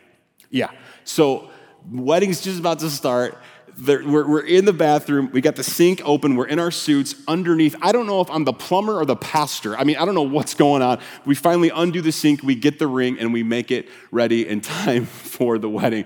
Yeah. 0.49 0.71
So, 1.03 1.49
wedding's 1.91 2.41
just 2.41 2.59
about 2.59 2.79
to 2.79 2.89
start. 2.89 3.37
We're, 3.79 4.27
we're 4.27 4.45
in 4.45 4.65
the 4.65 4.73
bathroom. 4.73 5.29
We 5.31 5.41
got 5.41 5.55
the 5.55 5.63
sink 5.63 6.01
open. 6.05 6.35
We're 6.35 6.47
in 6.47 6.59
our 6.59 6.71
suits 6.71 7.15
underneath. 7.27 7.75
I 7.81 7.91
don't 7.91 8.05
know 8.05 8.21
if 8.21 8.29
I'm 8.29 8.43
the 8.43 8.53
plumber 8.53 8.99
or 8.99 9.05
the 9.05 9.15
pastor. 9.15 9.75
I 9.75 9.83
mean, 9.83 9.97
I 9.97 10.05
don't 10.05 10.15
know 10.15 10.21
what's 10.21 10.53
going 10.53 10.81
on. 10.81 10.99
We 11.25 11.35
finally 11.35 11.69
undo 11.69 12.01
the 12.01 12.11
sink. 12.11 12.43
We 12.43 12.55
get 12.55 12.79
the 12.79 12.87
ring 12.87 13.17
and 13.19 13.33
we 13.33 13.41
make 13.43 13.71
it 13.71 13.89
ready 14.11 14.47
in 14.47 14.61
time 14.61 15.05
for 15.07 15.57
the 15.57 15.69
wedding. 15.69 16.05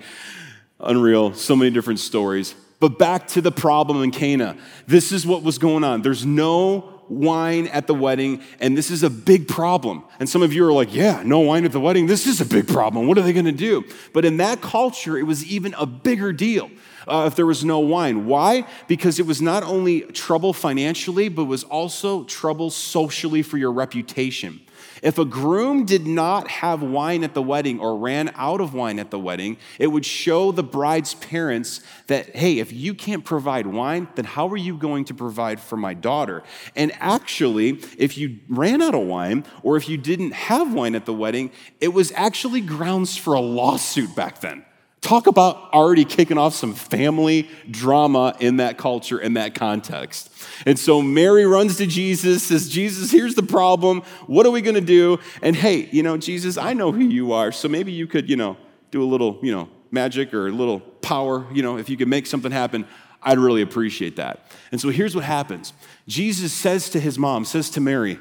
Unreal. 0.79 1.33
So 1.33 1.55
many 1.55 1.71
different 1.71 1.99
stories. 1.99 2.55
But 2.79 2.99
back 2.99 3.27
to 3.29 3.41
the 3.41 3.51
problem 3.51 4.03
in 4.03 4.11
Cana. 4.11 4.55
This 4.85 5.11
is 5.11 5.25
what 5.25 5.43
was 5.43 5.57
going 5.57 5.83
on. 5.83 6.03
There's 6.03 6.25
no 6.25 6.97
wine 7.09 7.67
at 7.67 7.87
the 7.87 7.93
wedding, 7.93 8.41
and 8.59 8.77
this 8.77 8.91
is 8.91 9.03
a 9.03 9.09
big 9.09 9.47
problem. 9.47 10.03
And 10.19 10.29
some 10.29 10.41
of 10.41 10.53
you 10.53 10.65
are 10.67 10.73
like, 10.73 10.93
yeah, 10.93 11.23
no 11.25 11.39
wine 11.39 11.65
at 11.65 11.71
the 11.71 11.79
wedding. 11.79 12.07
This 12.07 12.27
is 12.27 12.41
a 12.41 12.45
big 12.45 12.67
problem. 12.67 13.07
What 13.07 13.17
are 13.17 13.21
they 13.21 13.33
going 13.33 13.45
to 13.45 13.51
do? 13.51 13.85
But 14.13 14.25
in 14.25 14.37
that 14.37 14.61
culture, 14.61 15.17
it 15.17 15.23
was 15.23 15.45
even 15.45 15.73
a 15.75 15.85
bigger 15.85 16.31
deal. 16.31 16.69
Uh, 17.07 17.25
if 17.27 17.35
there 17.35 17.45
was 17.45 17.63
no 17.63 17.79
wine. 17.79 18.25
Why? 18.25 18.67
Because 18.87 19.19
it 19.19 19.25
was 19.25 19.41
not 19.41 19.63
only 19.63 20.01
trouble 20.01 20.53
financially, 20.53 21.29
but 21.29 21.45
was 21.45 21.63
also 21.63 22.23
trouble 22.25 22.69
socially 22.69 23.41
for 23.41 23.57
your 23.57 23.71
reputation. 23.71 24.61
If 25.01 25.17
a 25.17 25.25
groom 25.25 25.85
did 25.85 26.07
not 26.07 26.47
have 26.47 26.81
wine 26.81 27.23
at 27.23 27.33
the 27.33 27.41
wedding 27.41 27.79
or 27.79 27.97
ran 27.97 28.31
out 28.35 28.61
of 28.61 28.73
wine 28.73 28.99
at 28.99 29.11
the 29.11 29.19
wedding, 29.19 29.57
it 29.79 29.87
would 29.87 30.05
show 30.05 30.51
the 30.51 30.63
bride's 30.63 31.13
parents 31.15 31.81
that, 32.07 32.35
hey, 32.35 32.59
if 32.59 32.73
you 32.73 32.93
can't 32.93 33.23
provide 33.23 33.67
wine, 33.67 34.07
then 34.15 34.25
how 34.25 34.47
are 34.49 34.57
you 34.57 34.75
going 34.75 35.05
to 35.05 35.13
provide 35.13 35.59
for 35.59 35.77
my 35.77 35.93
daughter? 35.93 36.43
And 36.75 36.91
actually, 36.95 37.81
if 37.97 38.17
you 38.17 38.39
ran 38.49 38.81
out 38.81 38.95
of 38.95 39.05
wine 39.05 39.45
or 39.63 39.77
if 39.77 39.87
you 39.87 39.97
didn't 39.97 40.33
have 40.33 40.73
wine 40.73 40.95
at 40.95 41.05
the 41.05 41.13
wedding, 41.13 41.51
it 41.79 41.89
was 41.89 42.11
actually 42.13 42.61
grounds 42.61 43.17
for 43.17 43.33
a 43.33 43.41
lawsuit 43.41 44.15
back 44.15 44.41
then. 44.41 44.65
Talk 45.01 45.27
about 45.27 45.71
already 45.73 46.05
kicking 46.05 46.37
off 46.37 46.55
some 46.55 46.73
family 46.73 47.49
drama 47.69 48.35
in 48.39 48.57
that 48.57 48.77
culture, 48.77 49.19
in 49.19 49.35
that 49.35 49.53
context. 49.53 50.31
And 50.65 50.77
so 50.77 51.01
Mary 51.01 51.45
runs 51.45 51.77
to 51.77 51.85
Jesus, 51.85 52.43
says, 52.43 52.67
Jesus, 52.67 53.11
here's 53.11 53.35
the 53.35 53.43
problem. 53.43 54.01
What 54.25 54.45
are 54.45 54.51
we 54.51 54.61
going 54.61 54.75
to 54.75 54.81
do? 54.81 55.19
And 55.41 55.55
hey, 55.55 55.87
you 55.91 56.01
know, 56.01 56.17
Jesus, 56.17 56.57
I 56.57 56.73
know 56.73 56.91
who 56.91 57.05
you 57.05 57.31
are. 57.31 57.51
So 57.51 57.69
maybe 57.69 57.91
you 57.91 58.07
could, 58.07 58.29
you 58.29 58.35
know, 58.35 58.57
do 58.89 59.03
a 59.03 59.05
little, 59.05 59.39
you 59.43 59.51
know, 59.51 59.69
magic 59.91 60.33
or 60.33 60.47
a 60.47 60.51
little 60.51 60.79
power. 60.79 61.45
You 61.53 61.61
know, 61.61 61.77
if 61.77 61.89
you 61.89 61.97
could 61.97 62.07
make 62.07 62.25
something 62.25 62.51
happen, 62.51 62.87
I'd 63.21 63.37
really 63.37 63.61
appreciate 63.61 64.15
that. 64.15 64.51
And 64.71 64.81
so 64.81 64.89
here's 64.89 65.15
what 65.15 65.23
happens 65.23 65.73
Jesus 66.07 66.53
says 66.53 66.89
to 66.89 66.99
his 66.99 67.19
mom, 67.19 67.45
says 67.45 67.69
to 67.71 67.81
Mary, 67.81 68.19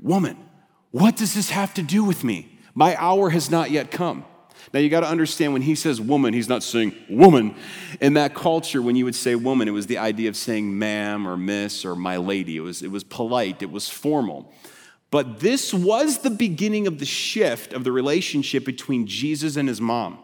Woman, 0.00 0.36
what 0.90 1.16
does 1.16 1.34
this 1.34 1.50
have 1.50 1.74
to 1.74 1.82
do 1.82 2.02
with 2.02 2.24
me? 2.24 2.58
My 2.74 2.96
hour 2.96 3.30
has 3.30 3.50
not 3.50 3.70
yet 3.70 3.90
come. 3.90 4.24
Now 4.72 4.80
you 4.80 4.88
got 4.88 5.00
to 5.00 5.08
understand 5.08 5.52
when 5.52 5.62
he 5.62 5.74
says 5.74 6.00
woman, 6.00 6.34
he's 6.34 6.48
not 6.48 6.62
saying 6.62 6.94
woman. 7.08 7.54
In 8.00 8.14
that 8.14 8.34
culture, 8.34 8.82
when 8.82 8.96
you 8.96 9.04
would 9.04 9.14
say 9.14 9.34
woman, 9.34 9.68
it 9.68 9.72
was 9.72 9.86
the 9.86 9.98
idea 9.98 10.28
of 10.28 10.36
saying 10.36 10.78
ma'am 10.78 11.26
or 11.26 11.36
miss 11.36 11.84
or 11.84 11.96
my 11.96 12.16
lady. 12.16 12.56
It 12.56 12.60
was, 12.60 12.82
it 12.82 12.90
was 12.90 13.04
polite, 13.04 13.62
it 13.62 13.70
was 13.70 13.88
formal. 13.88 14.52
But 15.10 15.40
this 15.40 15.72
was 15.72 16.18
the 16.18 16.30
beginning 16.30 16.86
of 16.86 16.98
the 16.98 17.06
shift 17.06 17.72
of 17.72 17.84
the 17.84 17.92
relationship 17.92 18.64
between 18.64 19.06
Jesus 19.06 19.56
and 19.56 19.68
his 19.68 19.80
mom. 19.80 20.18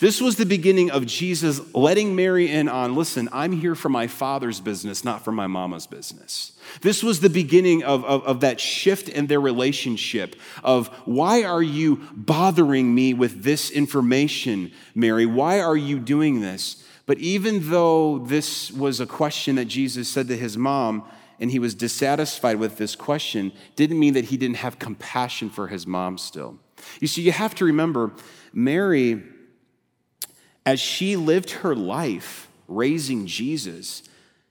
This 0.00 0.18
was 0.18 0.36
the 0.36 0.46
beginning 0.46 0.90
of 0.90 1.04
Jesus 1.04 1.60
letting 1.74 2.16
Mary 2.16 2.50
in 2.50 2.70
on 2.70 2.94
listen, 2.94 3.28
I'm 3.32 3.52
here 3.52 3.74
for 3.74 3.90
my 3.90 4.06
father's 4.06 4.58
business, 4.58 5.04
not 5.04 5.22
for 5.22 5.30
my 5.30 5.46
mama's 5.46 5.86
business. 5.86 6.52
This 6.80 7.02
was 7.02 7.20
the 7.20 7.28
beginning 7.28 7.84
of, 7.84 8.02
of, 8.06 8.24
of, 8.24 8.40
that 8.40 8.60
shift 8.60 9.10
in 9.10 9.26
their 9.26 9.42
relationship 9.42 10.36
of 10.64 10.88
why 11.04 11.42
are 11.42 11.62
you 11.62 12.08
bothering 12.14 12.94
me 12.94 13.12
with 13.12 13.42
this 13.42 13.70
information, 13.70 14.72
Mary? 14.94 15.26
Why 15.26 15.60
are 15.60 15.76
you 15.76 15.98
doing 15.98 16.40
this? 16.40 16.82
But 17.04 17.18
even 17.18 17.68
though 17.68 18.20
this 18.20 18.72
was 18.72 19.00
a 19.00 19.06
question 19.06 19.56
that 19.56 19.66
Jesus 19.66 20.08
said 20.08 20.28
to 20.28 20.36
his 20.36 20.56
mom, 20.56 21.04
and 21.38 21.50
he 21.50 21.58
was 21.58 21.74
dissatisfied 21.74 22.56
with 22.56 22.78
this 22.78 22.96
question, 22.96 23.52
didn't 23.76 23.98
mean 23.98 24.14
that 24.14 24.26
he 24.26 24.38
didn't 24.38 24.58
have 24.58 24.78
compassion 24.78 25.50
for 25.50 25.68
his 25.68 25.86
mom 25.86 26.16
still. 26.16 26.58
You 27.00 27.06
see, 27.06 27.20
you 27.20 27.32
have 27.32 27.54
to 27.56 27.66
remember, 27.66 28.12
Mary 28.54 29.22
as 30.66 30.80
she 30.80 31.16
lived 31.16 31.50
her 31.50 31.74
life 31.74 32.48
raising 32.68 33.26
Jesus, 33.26 34.02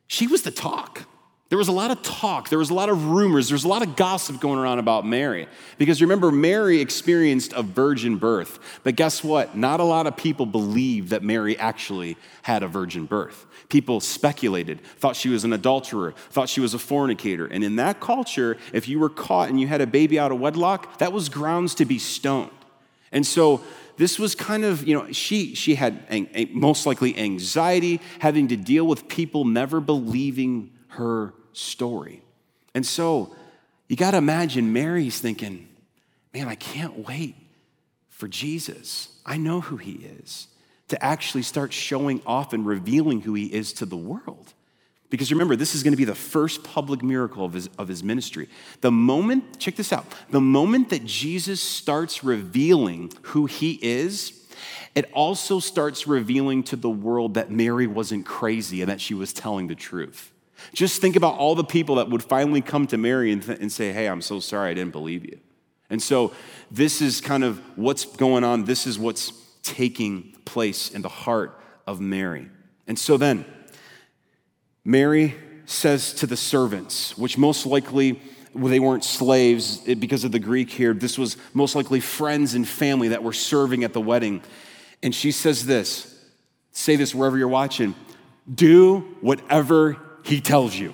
she 0.07 0.27
was 0.27 0.41
the 0.41 0.51
talk. 0.51 1.05
There 1.49 1.57
was 1.57 1.67
a 1.67 1.71
lot 1.71 1.89
of 1.89 2.03
talk, 2.03 2.49
there 2.49 2.59
was 2.59 2.69
a 2.69 2.75
lot 2.75 2.89
of 2.89 3.07
rumors, 3.07 3.49
there 3.49 3.55
was 3.55 3.63
a 3.63 3.67
lot 3.67 3.81
of 3.81 3.95
gossip 3.95 4.39
going 4.39 4.59
around 4.59 4.77
about 4.77 5.03
Mary. 5.03 5.47
Because 5.79 5.99
remember, 5.99 6.31
Mary 6.31 6.79
experienced 6.79 7.53
a 7.53 7.63
virgin 7.63 8.17
birth. 8.17 8.59
But 8.83 8.95
guess 8.95 9.23
what? 9.23 9.57
Not 9.57 9.79
a 9.79 9.83
lot 9.83 10.05
of 10.05 10.15
people 10.15 10.45
believed 10.45 11.09
that 11.09 11.23
Mary 11.23 11.57
actually 11.57 12.17
had 12.43 12.61
a 12.61 12.67
virgin 12.67 13.05
birth. 13.05 13.47
People 13.67 13.99
speculated, 13.99 14.81
thought 14.97 15.15
she 15.15 15.29
was 15.29 15.43
an 15.43 15.51
adulterer, 15.51 16.11
thought 16.29 16.49
she 16.49 16.61
was 16.61 16.75
a 16.75 16.79
fornicator. 16.79 17.47
And 17.47 17.63
in 17.63 17.77
that 17.77 17.99
culture, 17.99 18.57
if 18.71 18.87
you 18.87 18.99
were 18.99 19.09
caught 19.09 19.49
and 19.49 19.59
you 19.59 19.67
had 19.67 19.81
a 19.81 19.87
baby 19.87 20.19
out 20.19 20.31
of 20.31 20.39
wedlock, 20.39 20.99
that 20.99 21.11
was 21.11 21.29
grounds 21.29 21.73
to 21.75 21.85
be 21.85 21.97
stoned. 21.97 22.51
And 23.11 23.25
so 23.25 23.61
this 23.99 24.17
was 24.17 24.33
kind 24.33 24.63
of, 24.63 24.87
you 24.87 24.97
know, 24.97 25.11
she, 25.11 25.55
she 25.55 25.75
had 25.75 26.05
most 26.53 26.85
likely 26.85 27.17
anxiety, 27.19 27.99
having 28.19 28.47
to 28.47 28.55
deal 28.55 28.87
with 28.87 29.09
people 29.09 29.43
never 29.43 29.81
believing 29.81 30.71
her 30.87 31.33
story. 31.51 32.23
And 32.73 32.85
so 32.85 33.35
you 33.89 33.97
got 33.97 34.11
to 34.11 34.17
imagine 34.17 34.71
Mary's 34.71 35.19
thinking, 35.19 35.67
man, 36.33 36.47
I 36.47 36.55
can't 36.55 37.05
wait 37.05 37.35
for 38.07 38.29
Jesus. 38.29 39.09
I 39.25 39.35
know 39.35 39.59
who 39.59 39.75
he 39.75 39.95
is, 40.21 40.47
to 40.87 41.03
actually 41.03 41.43
start 41.43 41.73
showing 41.73 42.21
off 42.25 42.53
and 42.53 42.65
revealing 42.65 43.19
who 43.19 43.33
he 43.33 43.53
is 43.53 43.73
to 43.73 43.85
the 43.85 43.97
world. 43.97 44.53
Because 45.09 45.31
remember, 45.31 45.55
this 45.55 45.73
is 45.73 45.81
going 45.81 45.93
to 45.93 45.97
be 45.97 46.05
the 46.05 46.13
first 46.13 46.63
public 46.63 47.01
miracle 47.01 47.43
of 47.43 47.53
his, 47.53 47.69
of 47.79 47.87
his 47.87 48.03
ministry. 48.03 48.47
The 48.81 48.91
moment, 48.91 49.59
check 49.59 49.75
this 49.75 49.91
out, 49.91 50.05
the 50.29 50.41
moment 50.41 50.89
that 50.89 51.03
Jesus 51.03 51.59
starts 51.59 52.23
revealing 52.23 53.11
who 53.23 53.47
he 53.47 53.79
is, 53.81 54.47
it 54.93 55.09
also 55.13 55.59
starts 55.59 56.05
revealing 56.05 56.63
to 56.63 56.75
the 56.75 56.89
world 56.89 57.35
that 57.35 57.49
Mary 57.49 57.87
wasn't 57.87 58.25
crazy 58.25 58.81
and 58.81 58.89
that 58.89 59.01
she 59.01 59.13
was 59.13 59.33
telling 59.33 59.67
the 59.67 59.75
truth. 59.75 60.31
Just 60.73 61.01
think 61.01 61.15
about 61.15 61.35
all 61.35 61.55
the 61.55 61.63
people 61.63 61.95
that 61.95 62.09
would 62.09 62.21
finally 62.21 62.61
come 62.61 62.85
to 62.87 62.97
Mary 62.97 63.31
and, 63.31 63.41
th- 63.41 63.59
and 63.59 63.71
say, 63.71 63.91
Hey, 63.93 64.07
I'm 64.07 64.21
so 64.21 64.39
sorry 64.39 64.71
I 64.71 64.73
didn't 64.73 64.91
believe 64.91 65.25
you. 65.25 65.39
And 65.89 66.03
so, 66.03 66.33
this 66.69 67.01
is 67.01 67.21
kind 67.21 67.43
of 67.43 67.59
what's 67.77 68.05
going 68.05 68.43
on. 68.43 68.65
This 68.65 68.85
is 68.85 68.99
what's 68.99 69.31
taking 69.63 70.35
place 70.45 70.91
in 70.91 71.01
the 71.01 71.09
heart 71.09 71.59
of 71.87 71.99
Mary. 71.99 72.49
And 72.87 72.99
so 72.99 73.17
then, 73.17 73.45
Mary 74.83 75.35
says 75.65 76.13
to 76.15 76.27
the 76.27 76.37
servants, 76.37 77.17
which 77.17 77.37
most 77.37 77.65
likely 77.65 78.21
they 78.55 78.79
weren't 78.79 79.03
slaves 79.03 79.77
because 79.77 80.23
of 80.23 80.31
the 80.31 80.39
Greek 80.39 80.69
here. 80.69 80.93
This 80.93 81.17
was 81.17 81.37
most 81.53 81.75
likely 81.75 81.99
friends 81.99 82.55
and 82.55 82.67
family 82.67 83.09
that 83.09 83.23
were 83.23 83.33
serving 83.33 83.83
at 83.83 83.93
the 83.93 84.01
wedding. 84.01 84.41
And 85.03 85.13
she 85.13 85.31
says 85.31 85.65
this 85.65 86.15
say 86.71 86.95
this 86.95 87.13
wherever 87.13 87.37
you're 87.37 87.47
watching 87.47 87.93
do 88.53 89.15
whatever 89.21 89.97
he 90.23 90.41
tells 90.41 90.75
you. 90.75 90.93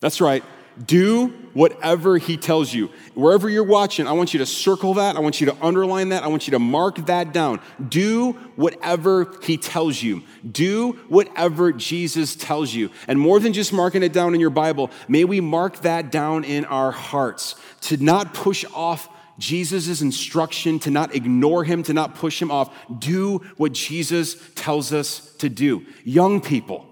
That's 0.00 0.20
right. 0.20 0.44
Do 0.84 1.32
whatever 1.54 2.18
he 2.18 2.36
tells 2.36 2.74
you. 2.74 2.90
Wherever 3.14 3.48
you're 3.48 3.64
watching, 3.64 4.06
I 4.06 4.12
want 4.12 4.34
you 4.34 4.38
to 4.38 4.46
circle 4.46 4.94
that. 4.94 5.16
I 5.16 5.20
want 5.20 5.40
you 5.40 5.46
to 5.46 5.56
underline 5.64 6.10
that. 6.10 6.22
I 6.22 6.26
want 6.26 6.46
you 6.46 6.50
to 6.50 6.58
mark 6.58 7.06
that 7.06 7.32
down. 7.32 7.60
Do 7.88 8.32
whatever 8.56 9.32
he 9.42 9.56
tells 9.56 10.02
you. 10.02 10.22
Do 10.50 10.92
whatever 11.08 11.72
Jesus 11.72 12.36
tells 12.36 12.74
you. 12.74 12.90
And 13.08 13.18
more 13.18 13.40
than 13.40 13.52
just 13.52 13.72
marking 13.72 14.02
it 14.02 14.12
down 14.12 14.34
in 14.34 14.40
your 14.40 14.50
Bible, 14.50 14.90
may 15.08 15.24
we 15.24 15.40
mark 15.40 15.80
that 15.82 16.12
down 16.12 16.44
in 16.44 16.64
our 16.66 16.90
hearts 16.90 17.54
to 17.82 17.96
not 17.96 18.34
push 18.34 18.64
off 18.74 19.08
Jesus' 19.38 20.00
instruction, 20.00 20.78
to 20.80 20.90
not 20.90 21.14
ignore 21.14 21.64
him, 21.64 21.82
to 21.84 21.92
not 21.92 22.14
push 22.14 22.40
him 22.40 22.50
off. 22.50 22.72
Do 22.98 23.38
what 23.56 23.72
Jesus 23.72 24.36
tells 24.54 24.92
us 24.92 25.34
to 25.36 25.48
do. 25.48 25.84
Young 26.04 26.40
people 26.40 26.86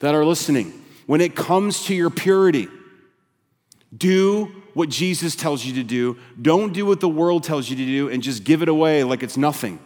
that 0.00 0.14
are 0.14 0.24
listening, 0.24 0.72
when 1.06 1.20
it 1.20 1.36
comes 1.36 1.84
to 1.84 1.94
your 1.94 2.10
purity, 2.10 2.68
do 3.96 4.62
what 4.74 4.88
Jesus 4.88 5.36
tells 5.36 5.64
you 5.64 5.74
to 5.74 5.82
do. 5.82 6.18
Don't 6.40 6.72
do 6.72 6.86
what 6.86 7.00
the 7.00 7.08
world 7.08 7.44
tells 7.44 7.68
you 7.68 7.76
to 7.76 7.84
do 7.84 8.08
and 8.08 8.22
just 8.22 8.44
give 8.44 8.62
it 8.62 8.68
away 8.68 9.04
like 9.04 9.22
it's 9.22 9.36
nothing. 9.36 9.78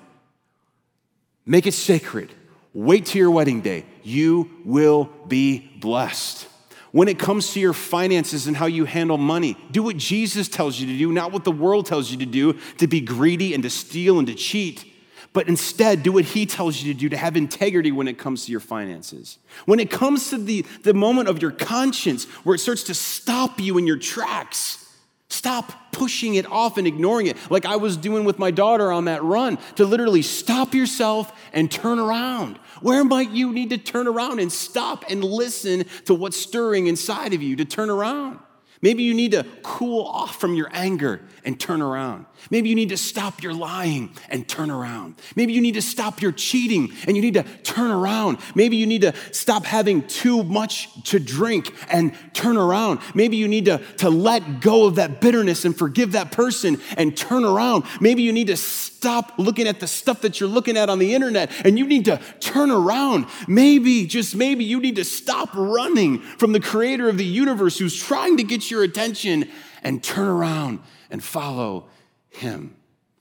Make 1.44 1.66
it 1.66 1.74
sacred. 1.74 2.32
Wait 2.72 3.06
till 3.06 3.20
your 3.20 3.30
wedding 3.30 3.60
day. 3.60 3.84
You 4.02 4.50
will 4.64 5.10
be 5.26 5.70
blessed. 5.80 6.46
When 6.90 7.08
it 7.08 7.18
comes 7.18 7.52
to 7.52 7.60
your 7.60 7.74
finances 7.74 8.46
and 8.46 8.56
how 8.56 8.66
you 8.66 8.84
handle 8.86 9.18
money, 9.18 9.56
do 9.70 9.82
what 9.82 9.96
Jesus 9.96 10.48
tells 10.48 10.80
you 10.80 10.86
to 10.86 10.96
do, 10.96 11.12
not 11.12 11.32
what 11.32 11.44
the 11.44 11.52
world 11.52 11.86
tells 11.86 12.10
you 12.10 12.16
to 12.18 12.26
do, 12.26 12.54
to 12.78 12.86
be 12.86 13.00
greedy 13.00 13.52
and 13.52 13.62
to 13.62 13.70
steal 13.70 14.18
and 14.18 14.26
to 14.26 14.34
cheat 14.34 14.84
but 15.32 15.48
instead 15.48 16.02
do 16.02 16.12
what 16.12 16.24
he 16.24 16.46
tells 16.46 16.82
you 16.82 16.92
to 16.92 16.98
do 16.98 17.08
to 17.08 17.16
have 17.16 17.36
integrity 17.36 17.92
when 17.92 18.08
it 18.08 18.18
comes 18.18 18.46
to 18.46 18.50
your 18.50 18.60
finances. 18.60 19.38
When 19.66 19.80
it 19.80 19.90
comes 19.90 20.30
to 20.30 20.38
the, 20.38 20.62
the 20.82 20.94
moment 20.94 21.28
of 21.28 21.42
your 21.42 21.50
conscience 21.50 22.24
where 22.44 22.54
it 22.54 22.58
starts 22.58 22.84
to 22.84 22.94
stop 22.94 23.60
you 23.60 23.78
in 23.78 23.86
your 23.86 23.98
tracks, 23.98 24.86
stop 25.28 25.92
pushing 25.92 26.36
it 26.36 26.50
off 26.50 26.78
and 26.78 26.86
ignoring 26.86 27.26
it, 27.26 27.36
like 27.50 27.66
I 27.66 27.76
was 27.76 27.96
doing 27.96 28.24
with 28.24 28.38
my 28.38 28.50
daughter 28.50 28.90
on 28.90 29.06
that 29.06 29.22
run, 29.22 29.58
to 29.76 29.84
literally 29.84 30.22
stop 30.22 30.74
yourself 30.74 31.32
and 31.52 31.70
turn 31.70 31.98
around. 31.98 32.56
Where 32.80 33.04
might 33.04 33.30
you 33.30 33.52
need 33.52 33.70
to 33.70 33.78
turn 33.78 34.06
around 34.06 34.40
and 34.40 34.50
stop 34.50 35.04
and 35.10 35.22
listen 35.22 35.84
to 36.06 36.14
what's 36.14 36.36
stirring 36.36 36.86
inside 36.86 37.34
of 37.34 37.42
you 37.42 37.56
to 37.56 37.64
turn 37.64 37.90
around? 37.90 38.38
Maybe 38.80 39.02
you 39.02 39.14
need 39.14 39.32
to 39.32 39.44
cool 39.62 40.04
off 40.06 40.40
from 40.40 40.54
your 40.54 40.68
anger 40.72 41.20
and 41.44 41.58
turn 41.58 41.82
around. 41.82 42.26
Maybe 42.50 42.68
you 42.68 42.74
need 42.74 42.88
to 42.90 42.96
stop 42.96 43.42
your 43.42 43.54
lying 43.54 44.10
and 44.28 44.48
turn 44.48 44.70
around. 44.70 45.16
Maybe 45.36 45.52
you 45.52 45.60
need 45.60 45.74
to 45.74 45.82
stop 45.82 46.22
your 46.22 46.32
cheating 46.32 46.92
and 47.06 47.16
you 47.16 47.22
need 47.22 47.34
to 47.34 47.42
turn 47.62 47.90
around. 47.90 48.38
Maybe 48.54 48.76
you 48.76 48.86
need 48.86 49.02
to 49.02 49.14
stop 49.32 49.64
having 49.64 50.06
too 50.06 50.42
much 50.42 50.88
to 51.04 51.18
drink 51.18 51.74
and 51.88 52.12
turn 52.32 52.56
around. 52.56 53.00
Maybe 53.14 53.36
you 53.36 53.48
need 53.48 53.66
to, 53.66 53.78
to 53.98 54.10
let 54.10 54.60
go 54.60 54.86
of 54.86 54.96
that 54.96 55.20
bitterness 55.20 55.64
and 55.64 55.76
forgive 55.76 56.12
that 56.12 56.32
person 56.32 56.80
and 56.96 57.16
turn 57.16 57.44
around. 57.44 57.84
Maybe 58.00 58.22
you 58.22 58.32
need 58.32 58.48
to 58.48 58.56
stop 58.56 59.34
looking 59.38 59.68
at 59.68 59.80
the 59.80 59.86
stuff 59.86 60.22
that 60.22 60.40
you're 60.40 60.48
looking 60.48 60.76
at 60.76 60.88
on 60.90 60.98
the 60.98 61.14
internet 61.14 61.50
and 61.64 61.78
you 61.78 61.86
need 61.86 62.04
to 62.06 62.20
turn 62.40 62.70
around. 62.70 63.26
Maybe, 63.46 64.06
just 64.06 64.34
maybe, 64.34 64.64
you 64.64 64.80
need 64.80 64.96
to 64.96 65.04
stop 65.04 65.50
running 65.54 66.18
from 66.18 66.52
the 66.52 66.60
creator 66.60 67.08
of 67.08 67.18
the 67.18 67.24
universe 67.24 67.78
who's 67.78 67.96
trying 67.96 68.36
to 68.38 68.42
get 68.42 68.70
your 68.70 68.82
attention 68.82 69.48
and 69.82 70.02
turn 70.02 70.26
around 70.26 70.80
and 71.10 71.22
follow 71.22 71.86
him. 72.30 72.76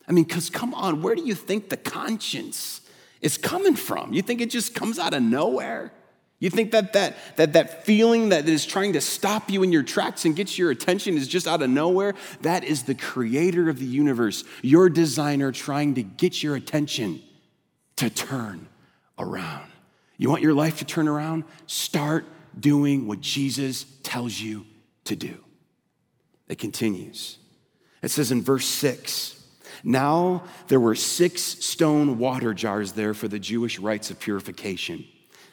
I 0.08 0.12
mean, 0.12 0.24
because 0.24 0.50
come 0.50 0.74
on, 0.74 1.02
where 1.02 1.15
do 1.15 1.24
you 1.24 1.36
think 1.36 1.70
the 1.70 1.78
conscience 1.78 2.82
is 3.22 3.38
coming 3.38 3.76
from? 3.76 4.13
You 4.13 4.22
think 4.22 4.41
it 4.41 4.50
just 4.50 4.74
comes 4.74 5.00
out 5.00 5.13
of 5.13 5.22
nowhere? 5.22 5.91
You 6.39 6.52
think 6.52 6.72
that 6.72 6.93
that, 6.93 7.17
that 7.38 7.54
that 7.54 7.84
feeling 7.84 8.30
that 8.30 8.48
is 8.48 8.65
trying 8.65 8.93
to 8.93 9.02
stop 9.02 9.50
you 9.50 9.63
in 9.63 9.72
your 9.72 9.82
tracks 9.82 10.24
and 10.24 10.36
get 10.36 10.58
your 10.58 10.70
attention 10.70 11.17
is 11.17 11.28
just 11.28 11.48
out 11.48 11.63
of 11.63 11.70
nowhere? 11.70 12.13
That 12.41 12.63
is 12.63 12.84
the 12.84 12.93
creator 12.93 13.70
of 13.70 13.80
the 13.80 13.86
universe, 13.86 14.43
your 14.62 14.88
designer 14.88 15.52
trying 15.52 15.96
to 15.96 16.04
get 16.04 16.43
your 16.43 16.56
attention 16.56 17.22
to 17.96 18.10
turn 18.12 18.67
around. 19.17 19.72
You 20.17 20.30
want 20.30 20.43
your 20.43 20.54
life 20.54 20.78
to 20.80 20.86
turn 20.86 21.08
around? 21.08 21.43
Start 21.65 22.26
doing 22.60 23.08
what 23.08 23.20
Jesus 23.20 23.86
tells 24.04 24.39
you 24.39 24.65
to 25.06 25.15
do. 25.15 25.43
It 26.48 26.60
continues. 26.60 27.39
It 28.02 28.10
says 28.10 28.32
in 28.32 28.42
verse 28.42 28.66
6 28.66 29.44
Now 29.84 30.44
there 30.68 30.80
were 30.80 30.96
six 30.96 31.42
stone 31.42 32.18
water 32.18 32.54
jars 32.54 32.94
there 32.94 33.14
for 33.14 33.28
the 33.28 33.40
Jewish 33.40 33.80
rites 33.80 34.12
of 34.12 34.20
purification. 34.20 35.06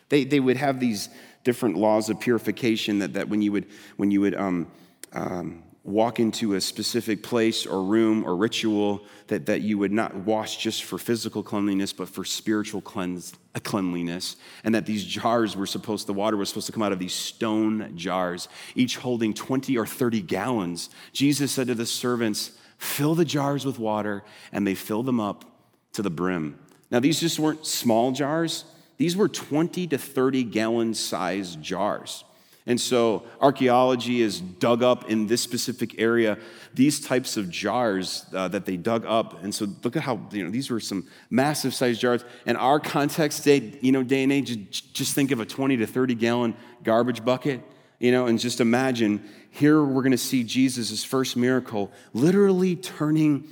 They, 0.09 0.25
they 0.25 0.41
would 0.41 0.57
have 0.57 0.79
these 0.79 1.09
different 1.43 1.77
laws 1.77 2.09
of 2.09 2.21
purification 2.21 3.01
that, 3.01 3.15
that 3.15 3.29
when 3.29 3.43
you 3.43 3.53
would, 3.53 3.67
when 3.97 4.11
you 4.11 4.21
would 4.21 4.35
um, 4.35 4.71
um, 5.13 5.64
walk 5.85 6.19
into 6.19 6.55
a 6.55 6.61
specific 6.61 7.23
place 7.23 7.67
or 7.67 7.83
room 7.83 8.25
or 8.25 8.35
ritual, 8.35 9.05
that, 9.27 9.45
that 9.47 9.61
you 9.61 9.77
would 9.77 9.93
not 9.93 10.15
wash 10.15 10.57
just 10.57 10.85
for 10.85 10.97
physical 10.97 11.43
cleanliness, 11.43 11.93
but 11.93 12.09
for 12.09 12.25
spiritual 12.25 12.81
cleanse, 12.81 13.35
uh, 13.55 13.61
cleanliness. 13.63 14.37
And 14.65 14.75
that 14.75 14.87
these 14.87 15.05
jars 15.05 15.57
were 15.57 15.67
supposed, 15.67 16.07
the 16.07 16.15
water 16.15 16.39
was 16.39 16.49
supposed 16.49 16.67
to 16.67 16.73
come 16.73 16.83
out 16.83 16.93
of 16.93 16.99
these 16.99 17.13
stone 17.13 17.93
jars, 17.97 18.49
each 18.75 18.97
holding 18.97 19.35
20 19.35 19.77
or 19.77 19.87
30 19.87 20.23
gallons. 20.23 20.89
Jesus 21.13 21.53
said 21.53 21.67
to 21.67 21.75
the 21.75 21.87
servants, 21.87 22.53
Fill 22.79 23.15
the 23.15 23.25
jars 23.25 23.65
with 23.65 23.79
water, 23.79 24.25
and 24.53 24.67
they 24.67 24.75
filled 24.75 25.07
them 25.07 25.21
up 25.21 25.45
to 25.93 26.03
the 26.03 26.11
brim. 26.11 26.59
Now, 26.91 27.01
these 27.01 27.21
just 27.21 27.39
weren't 27.39 27.67
small 27.67 28.13
jars, 28.13 28.65
these 28.97 29.17
were 29.17 29.29
20 29.29 29.87
to 29.89 29.99
30 29.99 30.45
gallon 30.45 30.95
size 30.95 31.57
jars. 31.57 32.25
And 32.67 32.81
so 32.81 33.25
archaeology 33.43 34.23
is 34.23 34.41
dug 34.41 34.83
up 34.83 35.11
in 35.11 35.27
this 35.27 35.43
specific 35.43 36.01
area 36.01 36.39
these 36.73 36.99
types 37.01 37.37
of 37.37 37.51
jars 37.51 38.25
uh, 38.35 38.49
that 38.49 38.65
they 38.65 38.77
dug 38.77 39.05
up. 39.07 39.43
And 39.45 39.55
so 39.55 39.67
look 39.83 39.97
at 39.97 40.03
how, 40.03 40.21
you 40.33 40.45
know, 40.45 40.51
these 40.51 40.71
were 40.71 40.81
some 40.81 41.07
massive 41.31 41.75
sized 41.75 42.01
jars. 42.01 42.25
In 42.47 42.57
our 42.57 42.81
context 42.81 43.45
day, 43.45 43.79
you 43.81 43.93
know, 43.93 44.03
day 44.03 44.23
and 44.23 44.33
age, 44.33 44.93
just 44.93 45.15
think 45.15 45.31
of 45.31 45.41
a 45.41 45.47
20 45.47 45.77
to 45.77 45.87
30 45.87 46.15
gallon 46.15 46.57
garbage 46.83 47.25
bucket, 47.25 47.61
you 48.01 48.11
know, 48.11 48.27
and 48.27 48.39
just 48.41 48.61
imagine 48.61 49.23
here 49.51 49.85
we're 49.85 50.03
going 50.03 50.11
to 50.13 50.19
see 50.19 50.43
Jesus' 50.43 51.05
first 51.05 51.37
miracle 51.37 51.93
literally 52.13 52.77
turning 52.77 53.47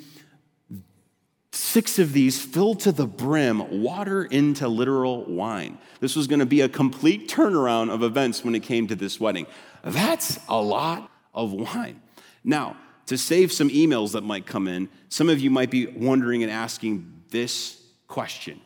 Six 1.53 1.99
of 1.99 2.15
these 2.15 2.43
filled 2.43 2.81
to 2.81 2.93
the 2.93 3.07
brim 3.07 3.83
water 3.83 4.25
into 4.25 4.69
literal 4.69 5.25
wine. 5.27 5.79
This 6.01 6.17
was 6.17 6.27
going 6.27 6.41
to 6.41 6.47
be 6.47 6.63
a 6.63 6.69
complete 6.69 7.29
turnaround 7.29 7.91
of 7.91 8.03
events 8.03 8.43
when 8.43 8.55
it 8.55 8.63
came 8.63 8.87
to 8.89 8.95
this 8.95 9.21
wedding. 9.21 9.47
That's 9.85 10.39
a 10.49 10.61
lot 10.61 11.11
of 11.35 11.53
wine. 11.53 12.01
Now, 12.43 12.77
to 13.07 13.19
save 13.19 13.53
some 13.53 13.69
emails 13.69 14.13
that 14.13 14.23
might 14.23 14.47
come 14.47 14.67
in, 14.67 14.89
some 15.11 15.29
of 15.29 15.41
you 15.41 15.51
might 15.51 15.71
be 15.71 15.87
wondering 15.87 16.43
and 16.43 16.51
asking 16.51 17.23
this 17.29 17.83
question 18.09 18.59